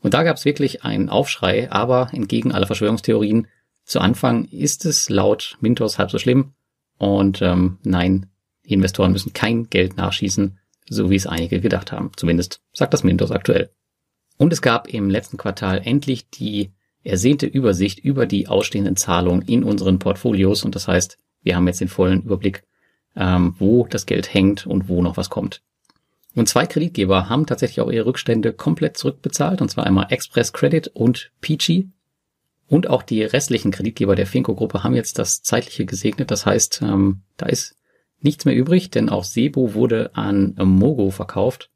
Und 0.00 0.14
da 0.14 0.22
gab 0.22 0.36
es 0.36 0.44
wirklich 0.44 0.84
einen 0.84 1.08
Aufschrei, 1.08 1.70
aber 1.72 2.10
entgegen 2.12 2.52
aller 2.52 2.66
Verschwörungstheorien, 2.66 3.48
zu 3.84 4.00
Anfang 4.00 4.44
ist 4.44 4.84
es 4.84 5.08
laut 5.08 5.56
Mintos 5.60 5.98
halb 5.98 6.10
so 6.10 6.18
schlimm. 6.18 6.52
Und 6.98 7.40
ähm, 7.40 7.78
nein, 7.82 8.26
Investoren 8.72 9.12
müssen 9.12 9.32
kein 9.32 9.68
Geld 9.70 9.96
nachschießen, 9.96 10.58
so 10.88 11.10
wie 11.10 11.16
es 11.16 11.26
einige 11.26 11.60
gedacht 11.60 11.92
haben. 11.92 12.10
Zumindest 12.16 12.60
sagt 12.72 12.94
das 12.94 13.04
Mintos 13.04 13.30
aktuell. 13.30 13.70
Und 14.36 14.52
es 14.52 14.62
gab 14.62 14.88
im 14.88 15.10
letzten 15.10 15.36
Quartal 15.36 15.82
endlich 15.84 16.30
die 16.30 16.72
ersehnte 17.02 17.46
Übersicht 17.46 17.98
über 17.98 18.26
die 18.26 18.48
ausstehenden 18.48 18.96
Zahlungen 18.96 19.42
in 19.42 19.64
unseren 19.64 19.98
Portfolios. 19.98 20.64
Und 20.64 20.74
das 20.74 20.88
heißt, 20.88 21.18
wir 21.42 21.56
haben 21.56 21.66
jetzt 21.66 21.80
den 21.80 21.88
vollen 21.88 22.22
Überblick, 22.22 22.64
ähm, 23.16 23.54
wo 23.58 23.86
das 23.86 24.06
Geld 24.06 24.32
hängt 24.32 24.66
und 24.66 24.88
wo 24.88 25.02
noch 25.02 25.16
was 25.16 25.30
kommt. 25.30 25.62
Und 26.34 26.48
zwei 26.48 26.66
Kreditgeber 26.66 27.28
haben 27.28 27.46
tatsächlich 27.46 27.80
auch 27.80 27.90
ihre 27.90 28.06
Rückstände 28.06 28.52
komplett 28.52 28.96
zurückbezahlt, 28.96 29.60
und 29.60 29.70
zwar 29.70 29.86
einmal 29.86 30.06
Express 30.10 30.52
Credit 30.52 30.88
und 30.88 31.32
Peachy. 31.40 31.88
Und 32.68 32.88
auch 32.88 33.02
die 33.02 33.22
restlichen 33.22 33.70
Kreditgeber 33.70 34.14
der 34.14 34.26
Finco-Gruppe 34.26 34.84
haben 34.84 34.94
jetzt 34.94 35.18
das 35.18 35.42
Zeitliche 35.42 35.86
gesegnet. 35.86 36.30
Das 36.30 36.44
heißt, 36.44 36.82
ähm, 36.82 37.22
da 37.38 37.46
ist 37.46 37.77
nichts 38.20 38.44
mehr 38.44 38.56
übrig, 38.56 38.90
denn 38.90 39.08
auch 39.08 39.24
Sebo 39.24 39.74
wurde 39.74 40.14
an 40.14 40.54
Mogo 40.56 41.10
verkauft. 41.10 41.70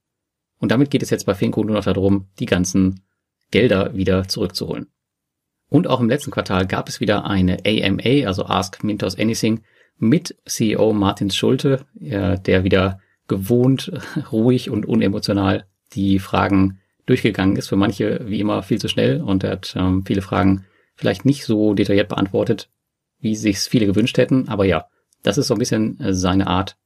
Und 0.58 0.70
damit 0.70 0.90
geht 0.90 1.02
es 1.02 1.10
jetzt 1.10 1.26
bei 1.26 1.34
Finco 1.34 1.64
nur 1.64 1.76
noch 1.76 1.84
darum, 1.84 2.28
die 2.38 2.46
ganzen 2.46 3.02
Gelder 3.50 3.94
wieder 3.94 4.28
zurückzuholen. 4.28 4.86
Und 5.68 5.88
auch 5.88 6.00
im 6.00 6.08
letzten 6.08 6.30
Quartal 6.30 6.66
gab 6.66 6.88
es 6.88 7.00
wieder 7.00 7.24
eine 7.24 7.58
AMA, 7.66 8.26
also 8.26 8.44
Ask 8.46 8.84
Mintos 8.84 9.18
Anything, 9.18 9.62
mit 9.98 10.36
CEO 10.46 10.92
Martin 10.92 11.30
Schulte, 11.30 11.86
der 11.94 12.64
wieder 12.64 13.00
gewohnt, 13.28 13.92
ruhig 14.32 14.70
und 14.70 14.86
unemotional 14.86 15.66
die 15.94 16.18
Fragen 16.18 16.80
durchgegangen 17.06 17.56
ist. 17.56 17.68
Für 17.68 17.76
manche 17.76 18.20
wie 18.26 18.40
immer 18.40 18.62
viel 18.62 18.78
zu 18.78 18.88
schnell 18.88 19.20
und 19.20 19.44
er 19.44 19.52
hat 19.52 19.74
ähm, 19.76 20.04
viele 20.06 20.22
Fragen 20.22 20.66
vielleicht 20.94 21.24
nicht 21.24 21.44
so 21.44 21.74
detailliert 21.74 22.08
beantwortet, 22.08 22.68
wie 23.18 23.36
sich's 23.36 23.66
viele 23.66 23.86
gewünscht 23.86 24.18
hätten. 24.18 24.48
Aber 24.48 24.64
ja, 24.64 24.86
das 25.22 25.38
ist 25.38 25.48
so 25.48 25.54
ein 25.54 25.58
bisschen 25.58 25.98
äh, 26.00 26.14
seine 26.14 26.46
Art. 26.46 26.76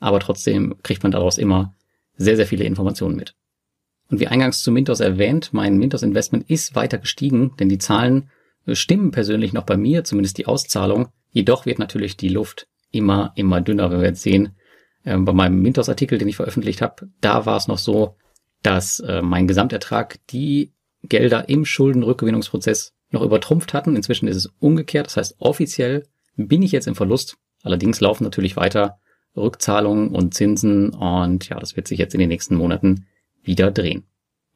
Aber 0.00 0.20
trotzdem 0.20 0.76
kriegt 0.82 1.02
man 1.02 1.12
daraus 1.12 1.38
immer 1.38 1.74
sehr, 2.16 2.36
sehr 2.36 2.46
viele 2.46 2.64
Informationen 2.64 3.16
mit. 3.16 3.34
Und 4.10 4.20
wie 4.20 4.28
eingangs 4.28 4.62
zu 4.62 4.70
Mintos 4.70 5.00
erwähnt, 5.00 5.50
mein 5.52 5.78
Mintos 5.78 6.02
Investment 6.02 6.48
ist 6.48 6.74
weiter 6.74 6.98
gestiegen, 6.98 7.56
denn 7.58 7.68
die 7.68 7.78
Zahlen 7.78 8.30
äh, 8.66 8.74
stimmen 8.74 9.10
persönlich 9.10 9.52
noch 9.52 9.64
bei 9.64 9.76
mir, 9.76 10.04
zumindest 10.04 10.38
die 10.38 10.46
Auszahlung. 10.46 11.08
Jedoch 11.30 11.66
wird 11.66 11.78
natürlich 11.78 12.16
die 12.16 12.28
Luft 12.28 12.68
immer, 12.90 13.32
immer 13.34 13.60
dünner, 13.60 13.90
wenn 13.90 14.00
wir 14.00 14.08
jetzt 14.08 14.22
sehen. 14.22 14.56
Äh, 15.04 15.16
bei 15.18 15.32
meinem 15.32 15.60
Mintos-Artikel, 15.60 16.18
den 16.18 16.28
ich 16.28 16.36
veröffentlicht 16.36 16.82
habe, 16.82 17.08
da 17.20 17.46
war 17.46 17.56
es 17.56 17.68
noch 17.68 17.78
so, 17.78 18.16
dass 18.62 19.00
äh, 19.00 19.22
mein 19.22 19.46
Gesamtertrag 19.46 20.18
die 20.28 20.72
Gelder 21.02 21.48
im 21.48 21.64
Schuldenrückgewinnungsprozess 21.64 22.94
noch 23.10 23.22
übertrumpft 23.22 23.74
hatten. 23.74 23.96
Inzwischen 23.96 24.28
ist 24.28 24.36
es 24.36 24.52
umgekehrt. 24.58 25.06
Das 25.06 25.16
heißt, 25.16 25.36
offiziell 25.38 26.04
bin 26.36 26.62
ich 26.62 26.72
jetzt 26.72 26.88
im 26.88 26.94
Verlust. 26.94 27.36
Allerdings 27.66 28.00
laufen 28.00 28.22
natürlich 28.22 28.56
weiter 28.56 29.00
Rückzahlungen 29.36 30.10
und 30.10 30.34
Zinsen 30.34 30.90
und 30.90 31.48
ja, 31.48 31.58
das 31.58 31.76
wird 31.76 31.88
sich 31.88 31.98
jetzt 31.98 32.14
in 32.14 32.20
den 32.20 32.28
nächsten 32.28 32.54
Monaten 32.54 33.06
wieder 33.42 33.72
drehen. 33.72 34.04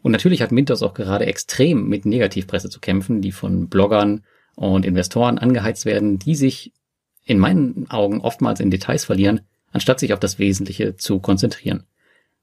Und 0.00 0.12
natürlich 0.12 0.42
hat 0.42 0.52
Mintos 0.52 0.84
auch 0.84 0.94
gerade 0.94 1.26
extrem 1.26 1.88
mit 1.88 2.06
Negativpresse 2.06 2.70
zu 2.70 2.78
kämpfen, 2.78 3.20
die 3.20 3.32
von 3.32 3.68
Bloggern 3.68 4.22
und 4.54 4.86
Investoren 4.86 5.38
angeheizt 5.38 5.86
werden, 5.86 6.20
die 6.20 6.36
sich 6.36 6.72
in 7.24 7.40
meinen 7.40 7.90
Augen 7.90 8.20
oftmals 8.20 8.60
in 8.60 8.70
Details 8.70 9.04
verlieren, 9.04 9.40
anstatt 9.72 9.98
sich 9.98 10.12
auf 10.12 10.20
das 10.20 10.38
Wesentliche 10.38 10.96
zu 10.96 11.18
konzentrieren. 11.18 11.82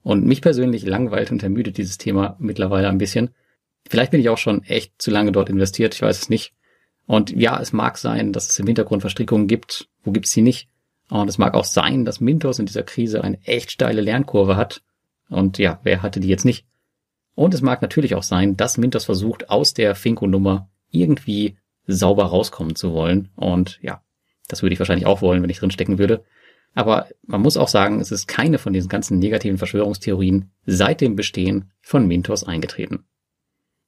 Und 0.03 0.25
mich 0.25 0.41
persönlich 0.41 0.85
langweilt 0.85 1.31
und 1.31 1.43
ermüdet 1.43 1.77
dieses 1.77 1.97
Thema 1.97 2.35
mittlerweile 2.39 2.89
ein 2.89 2.97
bisschen. 2.97 3.29
Vielleicht 3.89 4.11
bin 4.11 4.19
ich 4.19 4.27
auch 4.27 4.37
schon 4.37 4.63
echt 4.63 5.01
zu 5.01 5.11
lange 5.11 5.31
dort 5.31 5.49
investiert, 5.49 5.95
ich 5.95 6.01
weiß 6.01 6.23
es 6.23 6.29
nicht. 6.29 6.53
Und 7.07 7.31
ja, 7.31 7.59
es 7.59 7.71
mag 7.71 7.97
sein, 7.97 8.33
dass 8.33 8.49
es 8.49 8.59
im 8.59 8.67
Hintergrund 8.67 9.01
Verstrickungen 9.01 9.47
gibt. 9.47 9.87
Wo 10.07 10.13
gibt's 10.13 10.31
sie 10.31 10.41
nicht? 10.41 10.69
Und 11.09 11.27
es 11.27 11.37
mag 11.37 11.53
auch 11.53 11.65
sein, 11.65 12.05
dass 12.05 12.21
Mintos 12.21 12.59
in 12.59 12.65
dieser 12.65 12.83
Krise 12.83 13.25
eine 13.25 13.41
echt 13.43 13.71
steile 13.71 13.99
Lernkurve 13.99 14.55
hat. 14.55 14.81
Und 15.29 15.57
ja, 15.57 15.81
wer 15.83 16.01
hatte 16.01 16.21
die 16.21 16.29
jetzt 16.29 16.45
nicht? 16.45 16.65
Und 17.35 17.53
es 17.53 17.61
mag 17.61 17.81
natürlich 17.81 18.15
auch 18.15 18.23
sein, 18.23 18.55
dass 18.55 18.77
Mintos 18.77 19.03
versucht, 19.03 19.49
aus 19.49 19.73
der 19.73 19.95
Finko-Nummer 19.95 20.69
irgendwie 20.91 21.57
sauber 21.87 22.23
rauskommen 22.23 22.77
zu 22.77 22.93
wollen. 22.93 23.27
Und 23.35 23.79
ja, 23.81 24.01
das 24.47 24.61
würde 24.61 24.71
ich 24.71 24.79
wahrscheinlich 24.79 25.05
auch 25.05 25.21
wollen, 25.21 25.43
wenn 25.43 25.49
ich 25.49 25.59
drin 25.59 25.71
stecken 25.71 25.97
würde. 25.97 26.23
Aber 26.73 27.07
man 27.25 27.41
muss 27.41 27.57
auch 27.57 27.67
sagen, 27.67 27.99
es 27.99 28.13
ist 28.13 28.29
keine 28.29 28.59
von 28.59 28.71
diesen 28.71 28.87
ganzen 28.87 29.19
negativen 29.19 29.57
Verschwörungstheorien 29.57 30.51
seit 30.65 31.01
dem 31.01 31.17
Bestehen 31.17 31.73
von 31.81 32.07
Mintos 32.07 32.45
eingetreten. 32.45 33.03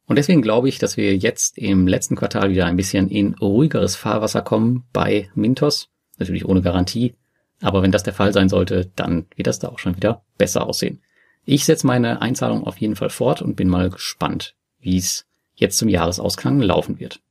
Und 0.05 0.17
deswegen 0.17 0.41
glaube 0.41 0.67
ich, 0.67 0.79
dass 0.79 0.97
wir 0.97 1.15
jetzt 1.15 1.57
im 1.57 1.87
letzten 1.87 2.17
Quartal 2.17 2.49
wieder 2.49 2.65
ein 2.65 2.75
bisschen 2.75 3.07
in 3.07 3.35
ruhigeres 3.35 3.95
Fahrwasser 3.95 4.41
kommen 4.41 4.83
bei 4.91 5.29
Mintos. 5.33 5.89
Natürlich 6.19 6.45
ohne 6.45 6.61
Garantie. 6.61 7.15
Aber 7.61 7.81
wenn 7.81 7.91
das 7.91 8.03
der 8.03 8.13
Fall 8.13 8.31
sein 8.33 8.49
sollte, 8.49 8.91
dann 8.95 9.25
wird 9.35 9.47
das 9.47 9.59
da 9.59 9.69
auch 9.69 9.79
schon 9.79 9.95
wieder 9.95 10.23
besser 10.37 10.65
aussehen. 10.65 11.01
Ich 11.45 11.65
setze 11.65 11.87
meine 11.87 12.21
Einzahlung 12.21 12.65
auf 12.65 12.77
jeden 12.77 12.95
Fall 12.95 13.09
fort 13.09 13.41
und 13.41 13.55
bin 13.55 13.67
mal 13.67 13.89
gespannt, 13.89 14.55
wie 14.79 14.97
es 14.97 15.25
jetzt 15.55 15.77
zum 15.77 15.89
Jahresausklang 15.89 16.59
laufen 16.61 16.99
wird. 16.99 17.21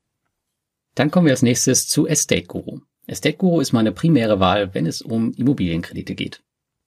Dann 0.95 1.11
kommen 1.11 1.27
wir 1.27 1.33
als 1.33 1.43
nächstes 1.43 1.89
zu 1.89 2.07
Estate 2.07 2.47
Guru. 2.47 2.81
Estate 3.07 3.37
Guru 3.37 3.61
ist 3.61 3.73
meine 3.73 3.93
primäre 3.93 4.41
Wahl, 4.41 4.75
wenn 4.75 4.87
es 4.87 5.01
um 5.01 5.33
Immobilienkredite 5.33 6.15
geht. 6.15 6.43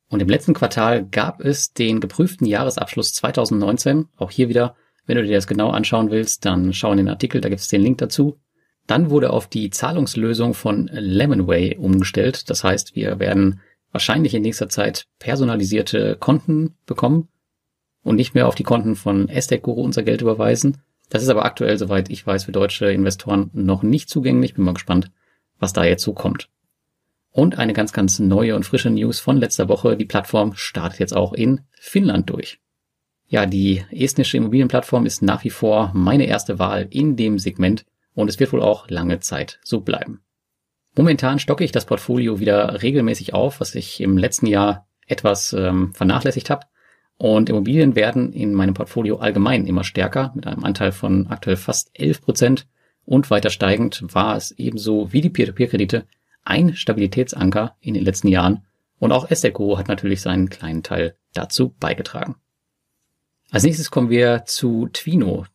Und 0.09 0.21
im 0.21 0.29
letzten 0.29 0.53
Quartal 0.53 1.05
gab 1.05 1.39
es 1.39 1.73
den 1.73 2.01
geprüften 2.01 2.45
Jahresabschluss 2.45 3.13
2019. 3.13 4.09
Auch 4.17 4.29
hier 4.29 4.49
wieder 4.49 4.75
wenn 5.05 5.17
du 5.17 5.23
dir 5.23 5.35
das 5.35 5.47
genau 5.47 5.71
anschauen 5.71 6.11
willst, 6.11 6.45
dann 6.45 6.73
schau 6.73 6.91
in 6.91 6.97
den 6.97 7.09
Artikel, 7.09 7.41
da 7.41 7.49
gibt 7.49 7.61
es 7.61 7.67
den 7.67 7.81
Link 7.81 7.97
dazu. 7.97 8.39
Dann 8.91 9.09
wurde 9.09 9.29
auf 9.29 9.47
die 9.47 9.69
Zahlungslösung 9.69 10.53
von 10.53 10.89
Lemonway 10.91 11.77
umgestellt. 11.77 12.49
Das 12.49 12.65
heißt, 12.65 12.93
wir 12.93 13.19
werden 13.19 13.61
wahrscheinlich 13.93 14.33
in 14.33 14.41
nächster 14.41 14.67
Zeit 14.67 15.05
personalisierte 15.17 16.17
Konten 16.19 16.75
bekommen 16.85 17.29
und 18.03 18.17
nicht 18.17 18.35
mehr 18.35 18.49
auf 18.49 18.55
die 18.55 18.65
Konten 18.65 18.97
von 18.97 19.29
Estate 19.29 19.61
Guru 19.61 19.81
unser 19.81 20.03
Geld 20.03 20.21
überweisen. 20.21 20.79
Das 21.07 21.23
ist 21.23 21.29
aber 21.29 21.45
aktuell, 21.45 21.77
soweit 21.77 22.09
ich 22.09 22.27
weiß, 22.27 22.43
für 22.43 22.51
deutsche 22.51 22.91
Investoren 22.91 23.49
noch 23.53 23.81
nicht 23.81 24.09
zugänglich. 24.09 24.55
Bin 24.55 24.65
mal 24.65 24.73
gespannt, 24.73 25.09
was 25.57 25.71
da 25.71 25.85
jetzt 25.85 26.03
so 26.03 26.11
kommt. 26.11 26.49
Und 27.31 27.57
eine 27.57 27.71
ganz, 27.71 27.93
ganz 27.93 28.19
neue 28.19 28.57
und 28.57 28.65
frische 28.65 28.89
News 28.89 29.21
von 29.21 29.37
letzter 29.37 29.69
Woche. 29.69 29.95
Die 29.95 30.03
Plattform 30.03 30.51
startet 30.55 30.99
jetzt 30.99 31.15
auch 31.15 31.31
in 31.31 31.61
Finnland 31.79 32.29
durch. 32.29 32.59
Ja, 33.29 33.45
die 33.45 33.85
estnische 33.89 34.35
Immobilienplattform 34.35 35.05
ist 35.05 35.21
nach 35.21 35.45
wie 35.45 35.49
vor 35.49 35.91
meine 35.93 36.25
erste 36.25 36.59
Wahl 36.59 36.87
in 36.89 37.15
dem 37.15 37.39
Segment 37.39 37.85
und 38.13 38.29
es 38.29 38.39
wird 38.39 38.53
wohl 38.53 38.61
auch 38.61 38.89
lange 38.89 39.19
Zeit 39.19 39.59
so 39.63 39.81
bleiben. 39.81 40.21
Momentan 40.95 41.39
stocke 41.39 41.63
ich 41.63 41.71
das 41.71 41.85
Portfolio 41.85 42.39
wieder 42.39 42.81
regelmäßig 42.81 43.33
auf, 43.33 43.61
was 43.61 43.75
ich 43.75 44.01
im 44.01 44.17
letzten 44.17 44.45
Jahr 44.45 44.87
etwas 45.07 45.53
ähm, 45.53 45.93
vernachlässigt 45.93 46.49
habe. 46.49 46.65
Und 47.17 47.49
Immobilien 47.49 47.95
werden 47.95 48.33
in 48.33 48.53
meinem 48.53 48.73
Portfolio 48.73 49.17
allgemein 49.17 49.67
immer 49.67 49.83
stärker, 49.83 50.31
mit 50.35 50.47
einem 50.47 50.63
Anteil 50.63 50.91
von 50.91 51.27
aktuell 51.27 51.55
fast 51.55 51.91
11 51.93 52.21
Prozent. 52.21 52.67
Und 53.05 53.29
weiter 53.29 53.49
steigend 53.49 54.03
war 54.13 54.35
es 54.35 54.51
ebenso 54.51 55.13
wie 55.13 55.21
die 55.21 55.29
Peer-to-Peer-Kredite 55.29 56.07
ein 56.43 56.75
Stabilitätsanker 56.75 57.75
in 57.79 57.93
den 57.93 58.03
letzten 58.03 58.27
Jahren. 58.27 58.65
Und 58.99 59.11
auch 59.11 59.29
Esteco 59.29 59.77
hat 59.77 59.87
natürlich 59.87 60.21
seinen 60.21 60.49
kleinen 60.49 60.83
Teil 60.83 61.15
dazu 61.33 61.75
beigetragen. 61.79 62.35
Als 63.51 63.63
nächstes 63.63 63.91
kommen 63.91 64.09
wir 64.09 64.43
zu 64.45 64.87
Twino. 64.91 65.45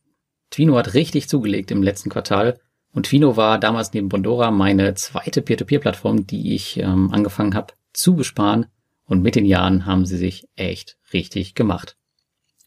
Twino 0.50 0.76
hat 0.76 0.94
richtig 0.94 1.28
zugelegt 1.28 1.70
im 1.70 1.82
letzten 1.82 2.10
Quartal 2.10 2.58
und 2.92 3.06
Twino 3.06 3.36
war 3.36 3.58
damals 3.58 3.92
neben 3.92 4.08
Bondora 4.08 4.50
meine 4.50 4.94
zweite 4.94 5.42
Peer-to-Peer-Plattform, 5.42 6.26
die 6.26 6.54
ich 6.54 6.78
ähm, 6.78 7.12
angefangen 7.12 7.54
habe 7.54 7.74
zu 7.92 8.14
besparen 8.14 8.66
und 9.04 9.22
mit 9.22 9.36
den 9.36 9.44
Jahren 9.44 9.86
haben 9.86 10.06
sie 10.06 10.16
sich 10.16 10.48
echt 10.56 10.96
richtig 11.12 11.54
gemacht. 11.54 11.96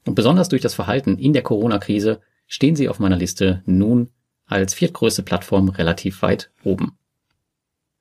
Und 0.06 0.16
besonders 0.16 0.50
durch 0.50 0.62
das 0.62 0.74
Verhalten 0.74 1.18
in 1.18 1.34
der 1.34 1.44
Corona-Krise 1.44 2.22
stehen 2.48 2.76
sie 2.76 2.90
auf 2.90 3.00
meiner 3.00 3.18
Liste 3.18 3.62
nun 3.66 4.10
als 4.46 4.74
viertgrößte 4.74 5.24
Plattform 5.24 5.70
relativ 5.70 6.22
weit 6.22 6.52
oben. 6.64 6.98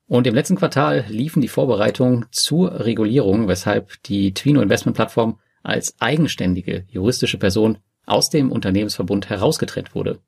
Und 0.07 0.27
im 0.27 0.35
letzten 0.35 0.57
Quartal 0.57 1.05
liefen 1.09 1.43
die 1.43 1.49
Vorbereitungen 1.49 2.27
zur 2.31 2.85
Regulierung, 2.87 3.47
weshalb 3.47 4.03
die 4.05 4.33
Twino 4.33 4.63
Investment 4.63 4.97
Plattform 4.97 5.39
als 5.63 6.01
eigenständige 6.01 6.87
juristische 6.89 7.37
Person 7.37 7.79
aus 8.09 8.31
dem 8.31 8.51
Unternehmensverbund 8.51 9.29
herausgetrennt 9.29 9.95
wurde. 9.95 10.21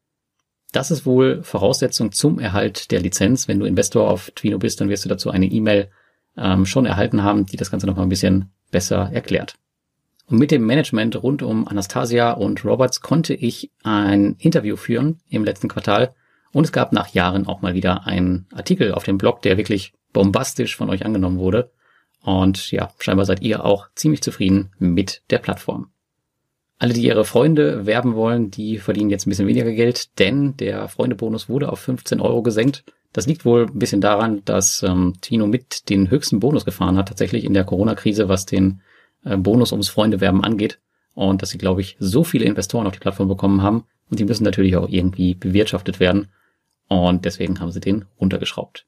Das 0.72 0.90
ist 0.90 1.04
wohl 1.04 1.42
Voraussetzung 1.42 2.12
zum 2.12 2.38
Erhalt 2.38 2.90
der 2.90 3.00
Lizenz. 3.00 3.48
Wenn 3.48 3.58
du 3.58 3.66
Investor 3.66 4.08
auf 4.08 4.30
Twino 4.36 4.58
bist, 4.58 4.80
dann 4.80 4.88
wirst 4.88 5.04
du 5.04 5.08
dazu 5.08 5.30
eine 5.30 5.46
E-Mail 5.46 5.90
ähm, 6.36 6.64
schon 6.64 6.86
erhalten 6.86 7.22
haben, 7.22 7.46
die 7.46 7.56
das 7.56 7.70
Ganze 7.70 7.86
nochmal 7.86 8.06
ein 8.06 8.10
bisschen 8.10 8.52
besser 8.70 9.10
erklärt. 9.12 9.56
Und 10.26 10.38
mit 10.38 10.52
dem 10.52 10.64
Management 10.64 11.20
rund 11.20 11.42
um 11.42 11.66
Anastasia 11.66 12.32
und 12.32 12.64
Roberts 12.64 13.00
konnte 13.00 13.34
ich 13.34 13.72
ein 13.82 14.36
Interview 14.38 14.76
führen 14.76 15.20
im 15.28 15.44
letzten 15.44 15.66
Quartal 15.66 16.14
und 16.52 16.64
es 16.64 16.72
gab 16.72 16.92
nach 16.92 17.08
Jahren 17.08 17.46
auch 17.46 17.62
mal 17.62 17.74
wieder 17.74 18.06
einen 18.06 18.46
Artikel 18.52 18.92
auf 18.92 19.02
dem 19.02 19.18
Blog, 19.18 19.42
der 19.42 19.56
wirklich 19.56 19.92
bombastisch 20.12 20.76
von 20.76 20.88
euch 20.88 21.04
angenommen 21.04 21.38
wurde. 21.38 21.72
Und 22.22 22.70
ja, 22.70 22.90
scheinbar 22.98 23.26
seid 23.26 23.42
ihr 23.42 23.64
auch 23.64 23.88
ziemlich 23.94 24.22
zufrieden 24.22 24.72
mit 24.78 25.22
der 25.30 25.38
Plattform. 25.38 25.90
Alle, 26.80 26.94
die 26.94 27.02
ihre 27.02 27.26
Freunde 27.26 27.84
werben 27.84 28.14
wollen, 28.14 28.50
die 28.50 28.78
verdienen 28.78 29.10
jetzt 29.10 29.26
ein 29.26 29.30
bisschen 29.30 29.46
weniger 29.46 29.70
Geld, 29.70 30.18
denn 30.18 30.56
der 30.56 30.88
Freundebonus 30.88 31.50
wurde 31.50 31.70
auf 31.70 31.78
15 31.80 32.22
Euro 32.22 32.42
gesenkt. 32.42 32.84
Das 33.12 33.26
liegt 33.26 33.44
wohl 33.44 33.66
ein 33.66 33.78
bisschen 33.78 34.00
daran, 34.00 34.40
dass 34.46 34.82
ähm, 34.82 35.12
Tino 35.20 35.46
mit 35.46 35.90
den 35.90 36.10
höchsten 36.10 36.40
Bonus 36.40 36.64
gefahren 36.64 36.96
hat, 36.96 37.08
tatsächlich 37.08 37.44
in 37.44 37.52
der 37.52 37.64
Corona-Krise, 37.64 38.30
was 38.30 38.46
den 38.46 38.80
äh, 39.26 39.36
Bonus 39.36 39.72
ums 39.72 39.90
Freundewerben 39.90 40.42
angeht. 40.42 40.80
Und 41.12 41.42
dass 41.42 41.50
sie, 41.50 41.58
glaube 41.58 41.82
ich, 41.82 41.98
so 42.00 42.24
viele 42.24 42.46
Investoren 42.46 42.86
auf 42.86 42.94
die 42.94 42.98
Plattform 42.98 43.28
bekommen 43.28 43.62
haben. 43.62 43.84
Und 44.08 44.18
die 44.18 44.24
müssen 44.24 44.44
natürlich 44.44 44.74
auch 44.76 44.88
irgendwie 44.88 45.34
bewirtschaftet 45.34 46.00
werden. 46.00 46.28
Und 46.88 47.26
deswegen 47.26 47.60
haben 47.60 47.72
sie 47.72 47.80
den 47.80 48.06
runtergeschraubt. 48.18 48.86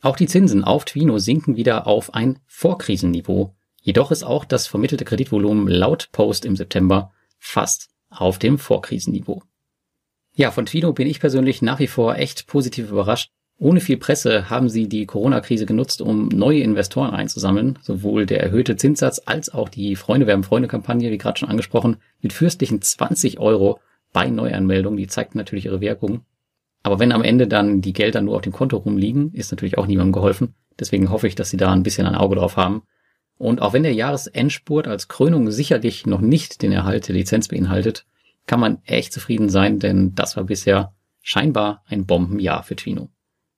Auch 0.00 0.16
die 0.16 0.28
Zinsen 0.28 0.64
auf 0.64 0.86
Twino 0.86 1.18
sinken 1.18 1.56
wieder 1.56 1.86
auf 1.86 2.14
ein 2.14 2.38
Vorkrisenniveau. 2.46 3.54
Jedoch 3.82 4.12
ist 4.12 4.22
auch 4.22 4.46
das 4.46 4.66
vermittelte 4.66 5.04
Kreditvolumen 5.04 5.68
laut 5.68 6.08
Post 6.12 6.46
im 6.46 6.56
September 6.56 7.12
fast 7.38 7.88
auf 8.10 8.38
dem 8.38 8.58
Vorkrisenniveau. 8.58 9.42
Ja, 10.34 10.50
von 10.50 10.66
Twino 10.66 10.92
bin 10.92 11.08
ich 11.08 11.20
persönlich 11.20 11.62
nach 11.62 11.80
wie 11.80 11.86
vor 11.86 12.16
echt 12.16 12.46
positiv 12.46 12.90
überrascht. 12.90 13.30
Ohne 13.60 13.80
viel 13.80 13.96
Presse 13.96 14.48
haben 14.50 14.68
sie 14.68 14.88
die 14.88 15.04
Corona-Krise 15.04 15.66
genutzt, 15.66 16.00
um 16.00 16.28
neue 16.28 16.60
Investoren 16.60 17.10
einzusammeln. 17.10 17.76
Sowohl 17.82 18.24
der 18.24 18.40
erhöhte 18.40 18.76
Zinssatz 18.76 19.20
als 19.26 19.52
auch 19.52 19.68
die 19.68 19.96
Freunde 19.96 20.28
werben 20.28 20.44
Freunde-Kampagne, 20.44 21.10
wie 21.10 21.18
gerade 21.18 21.40
schon 21.40 21.48
angesprochen, 21.48 21.96
mit 22.20 22.32
fürstlichen 22.32 22.80
20 22.80 23.40
Euro 23.40 23.80
bei 24.12 24.30
Neuanmeldungen. 24.30 24.96
Die 24.96 25.08
zeigt 25.08 25.34
natürlich 25.34 25.64
ihre 25.64 25.80
Wirkung. 25.80 26.20
Aber 26.84 27.00
wenn 27.00 27.10
am 27.10 27.24
Ende 27.24 27.48
dann 27.48 27.80
die 27.80 27.92
Gelder 27.92 28.20
nur 28.20 28.36
auf 28.36 28.42
dem 28.42 28.52
Konto 28.52 28.76
rumliegen, 28.76 29.32
ist 29.34 29.50
natürlich 29.50 29.76
auch 29.76 29.88
niemandem 29.88 30.12
geholfen. 30.12 30.54
Deswegen 30.78 31.10
hoffe 31.10 31.26
ich, 31.26 31.34
dass 31.34 31.50
Sie 31.50 31.56
da 31.56 31.72
ein 31.72 31.82
bisschen 31.82 32.06
ein 32.06 32.14
Auge 32.14 32.36
drauf 32.36 32.56
haben. 32.56 32.82
Und 33.38 33.62
auch 33.62 33.72
wenn 33.72 33.84
der 33.84 33.94
Jahresendspurt 33.94 34.88
als 34.88 35.08
Krönung 35.08 35.50
sicherlich 35.50 36.06
noch 36.06 36.20
nicht 36.20 36.60
den 36.60 36.72
Erhalt 36.72 37.08
der 37.08 37.14
Lizenz 37.14 37.48
beinhaltet, 37.48 38.04
kann 38.46 38.60
man 38.60 38.78
echt 38.84 39.12
zufrieden 39.12 39.48
sein, 39.48 39.78
denn 39.78 40.14
das 40.14 40.36
war 40.36 40.44
bisher 40.44 40.92
scheinbar 41.22 41.84
ein 41.86 42.04
Bombenjahr 42.04 42.64
für 42.64 42.74
Twino. 42.74 43.10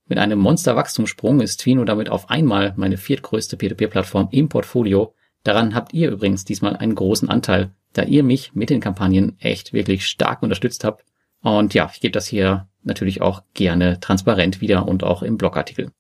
Mit 0.07 0.19
einem 0.19 0.41
Monsterwachstumssprung 0.41 1.41
ist 1.41 1.61
Twino 1.61 1.85
damit 1.85 2.11
auf 2.11 2.31
einmal 2.31 2.75
meine 2.77 2.97
viertgrößte 2.97 3.57
P2P-Plattform 3.57 4.29
im 4.33 4.49
Portfolio. 4.49 5.15
Daran 5.45 5.75
habt 5.75 5.95
ihr 5.95 6.11
übrigens 6.11 6.45
diesmal 6.45 6.77
einen 6.77 6.97
großen 6.97 7.29
Anteil, 7.29 7.71
da 7.93 8.03
ihr 8.03 8.25
mich 8.25 8.53
mit 8.55 8.71
den 8.71 8.81
Kampagnen 8.81 9.37
echt 9.39 9.73
wirklich 9.73 10.07
stark 10.07 10.43
unterstützt 10.43 10.85
habt. 10.85 11.05
Und 11.43 11.73
ja, 11.75 11.89
ich 11.95 12.01
gebe 12.01 12.13
das 12.13 12.27
hier 12.27 12.69
natürlich 12.83 13.23
auch 13.23 13.43
gerne 13.55 14.01
transparent 14.01 14.61
wieder 14.61 14.87
und 14.89 15.05
auch 15.05 15.23
im 15.23 15.39
Blogartikel. 15.39 15.93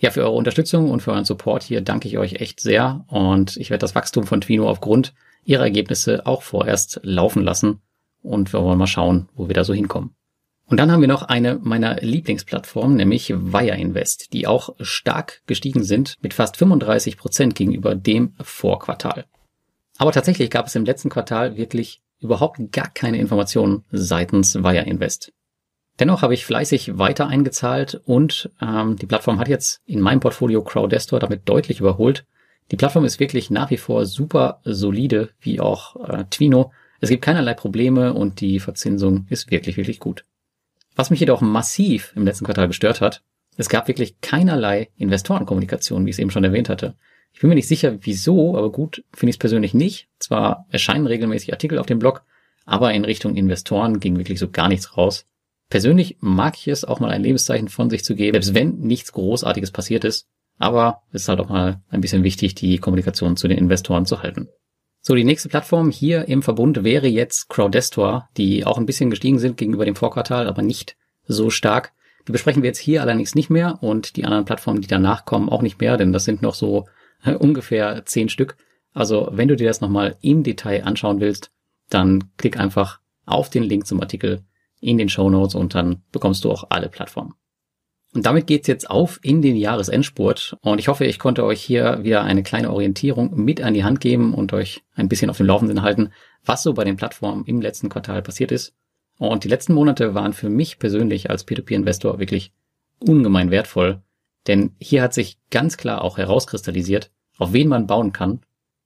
Ja, 0.00 0.10
für 0.12 0.22
eure 0.22 0.36
Unterstützung 0.36 0.90
und 0.90 1.02
für 1.02 1.10
euren 1.10 1.24
Support 1.24 1.64
hier 1.64 1.80
danke 1.80 2.06
ich 2.06 2.18
euch 2.18 2.34
echt 2.34 2.60
sehr 2.60 3.04
und 3.08 3.56
ich 3.56 3.70
werde 3.70 3.80
das 3.80 3.96
Wachstum 3.96 4.26
von 4.26 4.40
Twino 4.40 4.68
aufgrund 4.68 5.12
ihrer 5.44 5.64
Ergebnisse 5.64 6.24
auch 6.24 6.42
vorerst 6.42 7.00
laufen 7.02 7.42
lassen 7.42 7.80
und 8.22 8.52
wir 8.52 8.62
wollen 8.62 8.78
mal 8.78 8.86
schauen, 8.86 9.28
wo 9.34 9.48
wir 9.48 9.54
da 9.54 9.64
so 9.64 9.74
hinkommen. 9.74 10.14
Und 10.66 10.78
dann 10.78 10.92
haben 10.92 11.00
wir 11.00 11.08
noch 11.08 11.22
eine 11.22 11.58
meiner 11.62 11.96
Lieblingsplattformen, 11.96 12.96
nämlich 12.96 13.30
Wire 13.30 13.76
Invest, 13.76 14.32
die 14.34 14.46
auch 14.46 14.76
stark 14.80 15.42
gestiegen 15.46 15.82
sind 15.82 16.14
mit 16.20 16.34
fast 16.34 16.58
35 16.58 17.16
Prozent 17.16 17.54
gegenüber 17.54 17.94
dem 17.94 18.34
Vorquartal. 18.40 19.24
Aber 19.96 20.12
tatsächlich 20.12 20.50
gab 20.50 20.66
es 20.66 20.76
im 20.76 20.84
letzten 20.84 21.08
Quartal 21.08 21.56
wirklich 21.56 22.02
überhaupt 22.20 22.60
gar 22.70 22.88
keine 22.88 23.18
Informationen 23.18 23.84
seitens 23.90 24.62
Wire 24.62 24.84
Invest. 24.84 25.32
Dennoch 25.98 26.22
habe 26.22 26.34
ich 26.34 26.46
fleißig 26.46 26.98
weiter 26.98 27.26
eingezahlt 27.26 28.00
und 28.04 28.50
ähm, 28.62 28.96
die 28.96 29.06
Plattform 29.06 29.40
hat 29.40 29.48
jetzt 29.48 29.80
in 29.84 30.00
meinem 30.00 30.20
Portfolio 30.20 30.62
Crowdestor 30.62 31.18
damit 31.18 31.48
deutlich 31.48 31.80
überholt. 31.80 32.24
Die 32.70 32.76
Plattform 32.76 33.04
ist 33.04 33.18
wirklich 33.18 33.50
nach 33.50 33.70
wie 33.70 33.78
vor 33.78 34.06
super 34.06 34.60
solide, 34.64 35.30
wie 35.40 35.60
auch 35.60 35.96
äh, 36.08 36.24
Twino. 36.30 36.72
Es 37.00 37.08
gibt 37.08 37.24
keinerlei 37.24 37.54
Probleme 37.54 38.12
und 38.12 38.40
die 38.40 38.60
Verzinsung 38.60 39.26
ist 39.28 39.50
wirklich, 39.50 39.76
wirklich 39.76 39.98
gut. 39.98 40.24
Was 40.94 41.10
mich 41.10 41.20
jedoch 41.20 41.40
massiv 41.40 42.12
im 42.14 42.24
letzten 42.24 42.44
Quartal 42.44 42.68
gestört 42.68 43.00
hat, 43.00 43.22
es 43.56 43.68
gab 43.68 43.88
wirklich 43.88 44.20
keinerlei 44.20 44.90
Investorenkommunikation, 44.96 46.04
wie 46.04 46.10
ich 46.10 46.16
es 46.16 46.20
eben 46.20 46.30
schon 46.30 46.44
erwähnt 46.44 46.68
hatte. 46.68 46.94
Ich 47.32 47.40
bin 47.40 47.48
mir 47.48 47.56
nicht 47.56 47.68
sicher, 47.68 47.98
wieso, 48.02 48.56
aber 48.56 48.70
gut, 48.70 49.04
finde 49.12 49.30
ich 49.30 49.34
es 49.34 49.38
persönlich 49.38 49.74
nicht. 49.74 50.08
Zwar 50.18 50.66
erscheinen 50.70 51.06
regelmäßig 51.06 51.52
Artikel 51.52 51.78
auf 51.78 51.86
dem 51.86 51.98
Blog, 51.98 52.22
aber 52.66 52.92
in 52.92 53.04
Richtung 53.04 53.34
Investoren 53.34 54.00
ging 54.00 54.16
wirklich 54.16 54.38
so 54.38 54.48
gar 54.48 54.68
nichts 54.68 54.96
raus. 54.96 55.24
Persönlich 55.68 56.16
mag 56.20 56.56
ich 56.56 56.68
es, 56.68 56.84
auch 56.84 57.00
mal 57.00 57.10
ein 57.10 57.22
Lebenszeichen 57.22 57.68
von 57.68 57.90
sich 57.90 58.04
zu 58.04 58.14
geben, 58.14 58.32
selbst 58.34 58.54
wenn 58.54 58.78
nichts 58.78 59.12
Großartiges 59.12 59.70
passiert 59.70 60.04
ist. 60.04 60.26
Aber 60.58 61.02
es 61.12 61.22
ist 61.22 61.28
halt 61.28 61.40
auch 61.40 61.48
mal 61.48 61.82
ein 61.88 62.00
bisschen 62.00 62.24
wichtig, 62.24 62.54
die 62.54 62.78
Kommunikation 62.78 63.36
zu 63.36 63.48
den 63.48 63.58
Investoren 63.58 64.06
zu 64.06 64.22
halten. 64.22 64.48
So, 65.00 65.14
die 65.14 65.24
nächste 65.24 65.48
Plattform 65.48 65.90
hier 65.90 66.26
im 66.26 66.42
Verbund 66.42 66.82
wäre 66.84 67.06
jetzt 67.06 67.48
Crowdestor, 67.48 68.28
die 68.36 68.66
auch 68.66 68.78
ein 68.78 68.86
bisschen 68.86 69.10
gestiegen 69.10 69.38
sind 69.38 69.56
gegenüber 69.56 69.84
dem 69.84 69.94
Vorquartal, 69.94 70.48
aber 70.48 70.62
nicht 70.62 70.96
so 71.26 71.50
stark. 71.50 71.92
Die 72.26 72.32
besprechen 72.32 72.62
wir 72.62 72.68
jetzt 72.68 72.78
hier 72.78 73.02
allerdings 73.02 73.34
nicht 73.34 73.48
mehr 73.48 73.82
und 73.82 74.16
die 74.16 74.24
anderen 74.24 74.44
Plattformen, 74.44 74.80
die 74.80 74.88
danach 74.88 75.24
kommen, 75.24 75.48
auch 75.48 75.62
nicht 75.62 75.80
mehr, 75.80 75.96
denn 75.96 76.12
das 76.12 76.24
sind 76.24 76.42
noch 76.42 76.54
so 76.54 76.86
äh, 77.24 77.34
ungefähr 77.34 78.04
zehn 78.04 78.28
Stück. 78.28 78.56
Also 78.92 79.28
wenn 79.32 79.48
du 79.48 79.56
dir 79.56 79.68
das 79.68 79.80
nochmal 79.80 80.16
im 80.20 80.42
Detail 80.42 80.84
anschauen 80.84 81.20
willst, 81.20 81.50
dann 81.88 82.30
klick 82.36 82.58
einfach 82.58 83.00
auf 83.24 83.48
den 83.48 83.62
Link 83.62 83.86
zum 83.86 84.00
Artikel 84.00 84.42
in 84.80 84.98
den 84.98 85.08
Show 85.08 85.30
Notes 85.30 85.54
und 85.54 85.74
dann 85.74 86.02
bekommst 86.12 86.44
du 86.44 86.50
auch 86.50 86.64
alle 86.70 86.88
Plattformen. 86.88 87.34
Und 88.14 88.24
damit 88.24 88.46
geht's 88.46 88.68
jetzt 88.68 88.90
auf 88.90 89.20
in 89.22 89.42
den 89.42 89.56
Jahresendspurt. 89.56 90.56
Und 90.62 90.78
ich 90.78 90.88
hoffe, 90.88 91.04
ich 91.04 91.18
konnte 91.18 91.44
euch 91.44 91.60
hier 91.60 92.02
wieder 92.02 92.24
eine 92.24 92.42
kleine 92.42 92.72
Orientierung 92.72 93.36
mit 93.36 93.60
an 93.60 93.74
die 93.74 93.84
Hand 93.84 94.00
geben 94.00 94.34
und 94.34 94.52
euch 94.52 94.82
ein 94.94 95.08
bisschen 95.08 95.30
auf 95.30 95.36
dem 95.36 95.46
Laufenden 95.46 95.82
halten, 95.82 96.10
was 96.44 96.62
so 96.62 96.72
bei 96.72 96.84
den 96.84 96.96
Plattformen 96.96 97.44
im 97.44 97.60
letzten 97.60 97.90
Quartal 97.90 98.22
passiert 98.22 98.50
ist. 98.50 98.74
Und 99.18 99.44
die 99.44 99.48
letzten 99.48 99.74
Monate 99.74 100.14
waren 100.14 100.32
für 100.32 100.48
mich 100.48 100.78
persönlich 100.78 101.28
als 101.28 101.46
P2P-Investor 101.46 102.18
wirklich 102.18 102.52
ungemein 102.98 103.50
wertvoll. 103.50 104.00
Denn 104.46 104.74
hier 104.78 105.02
hat 105.02 105.12
sich 105.12 105.38
ganz 105.50 105.76
klar 105.76 106.02
auch 106.02 106.16
herauskristallisiert, 106.16 107.10
auf 107.36 107.52
wen 107.52 107.68
man 107.68 107.86
bauen 107.86 108.12
kann 108.12 108.40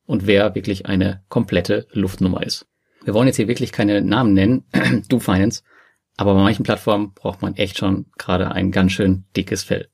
und 0.06 0.26
wer 0.26 0.54
wirklich 0.54 0.86
eine 0.86 1.22
komplette 1.28 1.86
Luftnummer 1.92 2.42
ist. 2.42 2.66
Wir 3.04 3.14
wollen 3.14 3.26
jetzt 3.26 3.36
hier 3.36 3.48
wirklich 3.48 3.72
keine 3.72 4.02
Namen 4.02 4.32
nennen, 4.32 4.64
du 5.08 5.20
Finance, 5.20 5.62
aber 6.16 6.34
bei 6.34 6.42
manchen 6.42 6.64
Plattformen 6.64 7.12
braucht 7.14 7.42
man 7.42 7.54
echt 7.56 7.78
schon 7.78 8.06
gerade 8.18 8.52
ein 8.52 8.70
ganz 8.70 8.92
schön 8.92 9.24
dickes 9.36 9.62
Fell. 9.62 9.88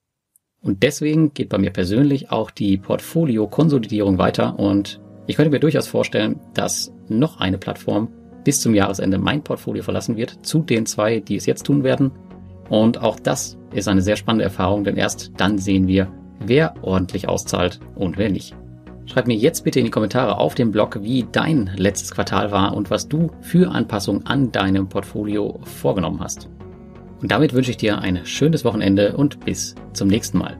Und 0.61 0.83
deswegen 0.83 1.35
geht 1.35 1.49
bei 1.49 1.59
mir 1.59 1.71
persönlich 1.71 2.31
auch 2.31 2.51
die 2.51 2.77
Portfolio-Konsolidierung 2.77 4.19
weiter 4.19 4.59
und 4.59 5.01
ich 5.27 5.37
könnte 5.37 5.51
mir 5.51 5.61
durchaus 5.61 5.87
vorstellen, 5.87 6.41
dass 6.55 6.93
noch 7.09 7.39
eine 7.39 7.59
Plattform 7.59 8.09
bis 8.45 8.61
zum 8.61 8.75
Jahresende 8.75 9.19
mein 9.19 9.45
Portfolio 9.45 9.83
verlassen 9.83 10.17
wird, 10.17 10.45
zu 10.45 10.63
den 10.63 10.87
zwei, 10.87 11.21
die 11.21 11.37
es 11.37 11.47
jetzt 11.47 11.65
tun 11.65 11.85
werden. 11.85 12.13
Und 12.71 13.03
auch 13.03 13.21
das 13.21 13.59
ist 13.73 13.89
eine 13.89 14.03
sehr 14.03 14.17
spannende 14.17 14.45
Erfahrung, 14.45 14.85
denn 14.85 14.97
erst 14.97 15.33
dann 15.37 15.59
sehen 15.59 15.87
wir, 15.87 16.11
wer 16.41 16.75
ordentlich 16.83 17.29
auszahlt 17.29 17.79
und 17.95 18.17
wer 18.17 18.31
nicht. 18.31 18.57
Schreib 19.09 19.27
mir 19.27 19.37
jetzt 19.37 19.65
bitte 19.65 19.79
in 19.79 19.87
die 19.87 19.91
Kommentare 19.91 20.37
auf 20.37 20.55
dem 20.55 20.71
Blog, 20.71 20.99
wie 21.01 21.27
dein 21.33 21.71
letztes 21.77 22.11
Quartal 22.11 22.51
war 22.51 22.77
und 22.77 22.91
was 22.91 23.09
du 23.09 23.31
für 23.41 23.71
Anpassungen 23.71 24.27
an 24.27 24.53
deinem 24.53 24.87
Portfolio 24.87 25.61
vorgenommen 25.65 26.21
hast. 26.21 26.51
Und 27.23 27.33
damit 27.33 27.55
wünsche 27.55 27.71
ich 27.71 27.79
dir 27.79 28.01
ein 28.01 28.27
schönes 28.27 28.67
Wochenende 28.67 29.17
und 29.17 29.41
bis 29.41 29.75
zum 29.95 30.09
nächsten 30.09 30.37
Mal. 30.37 30.59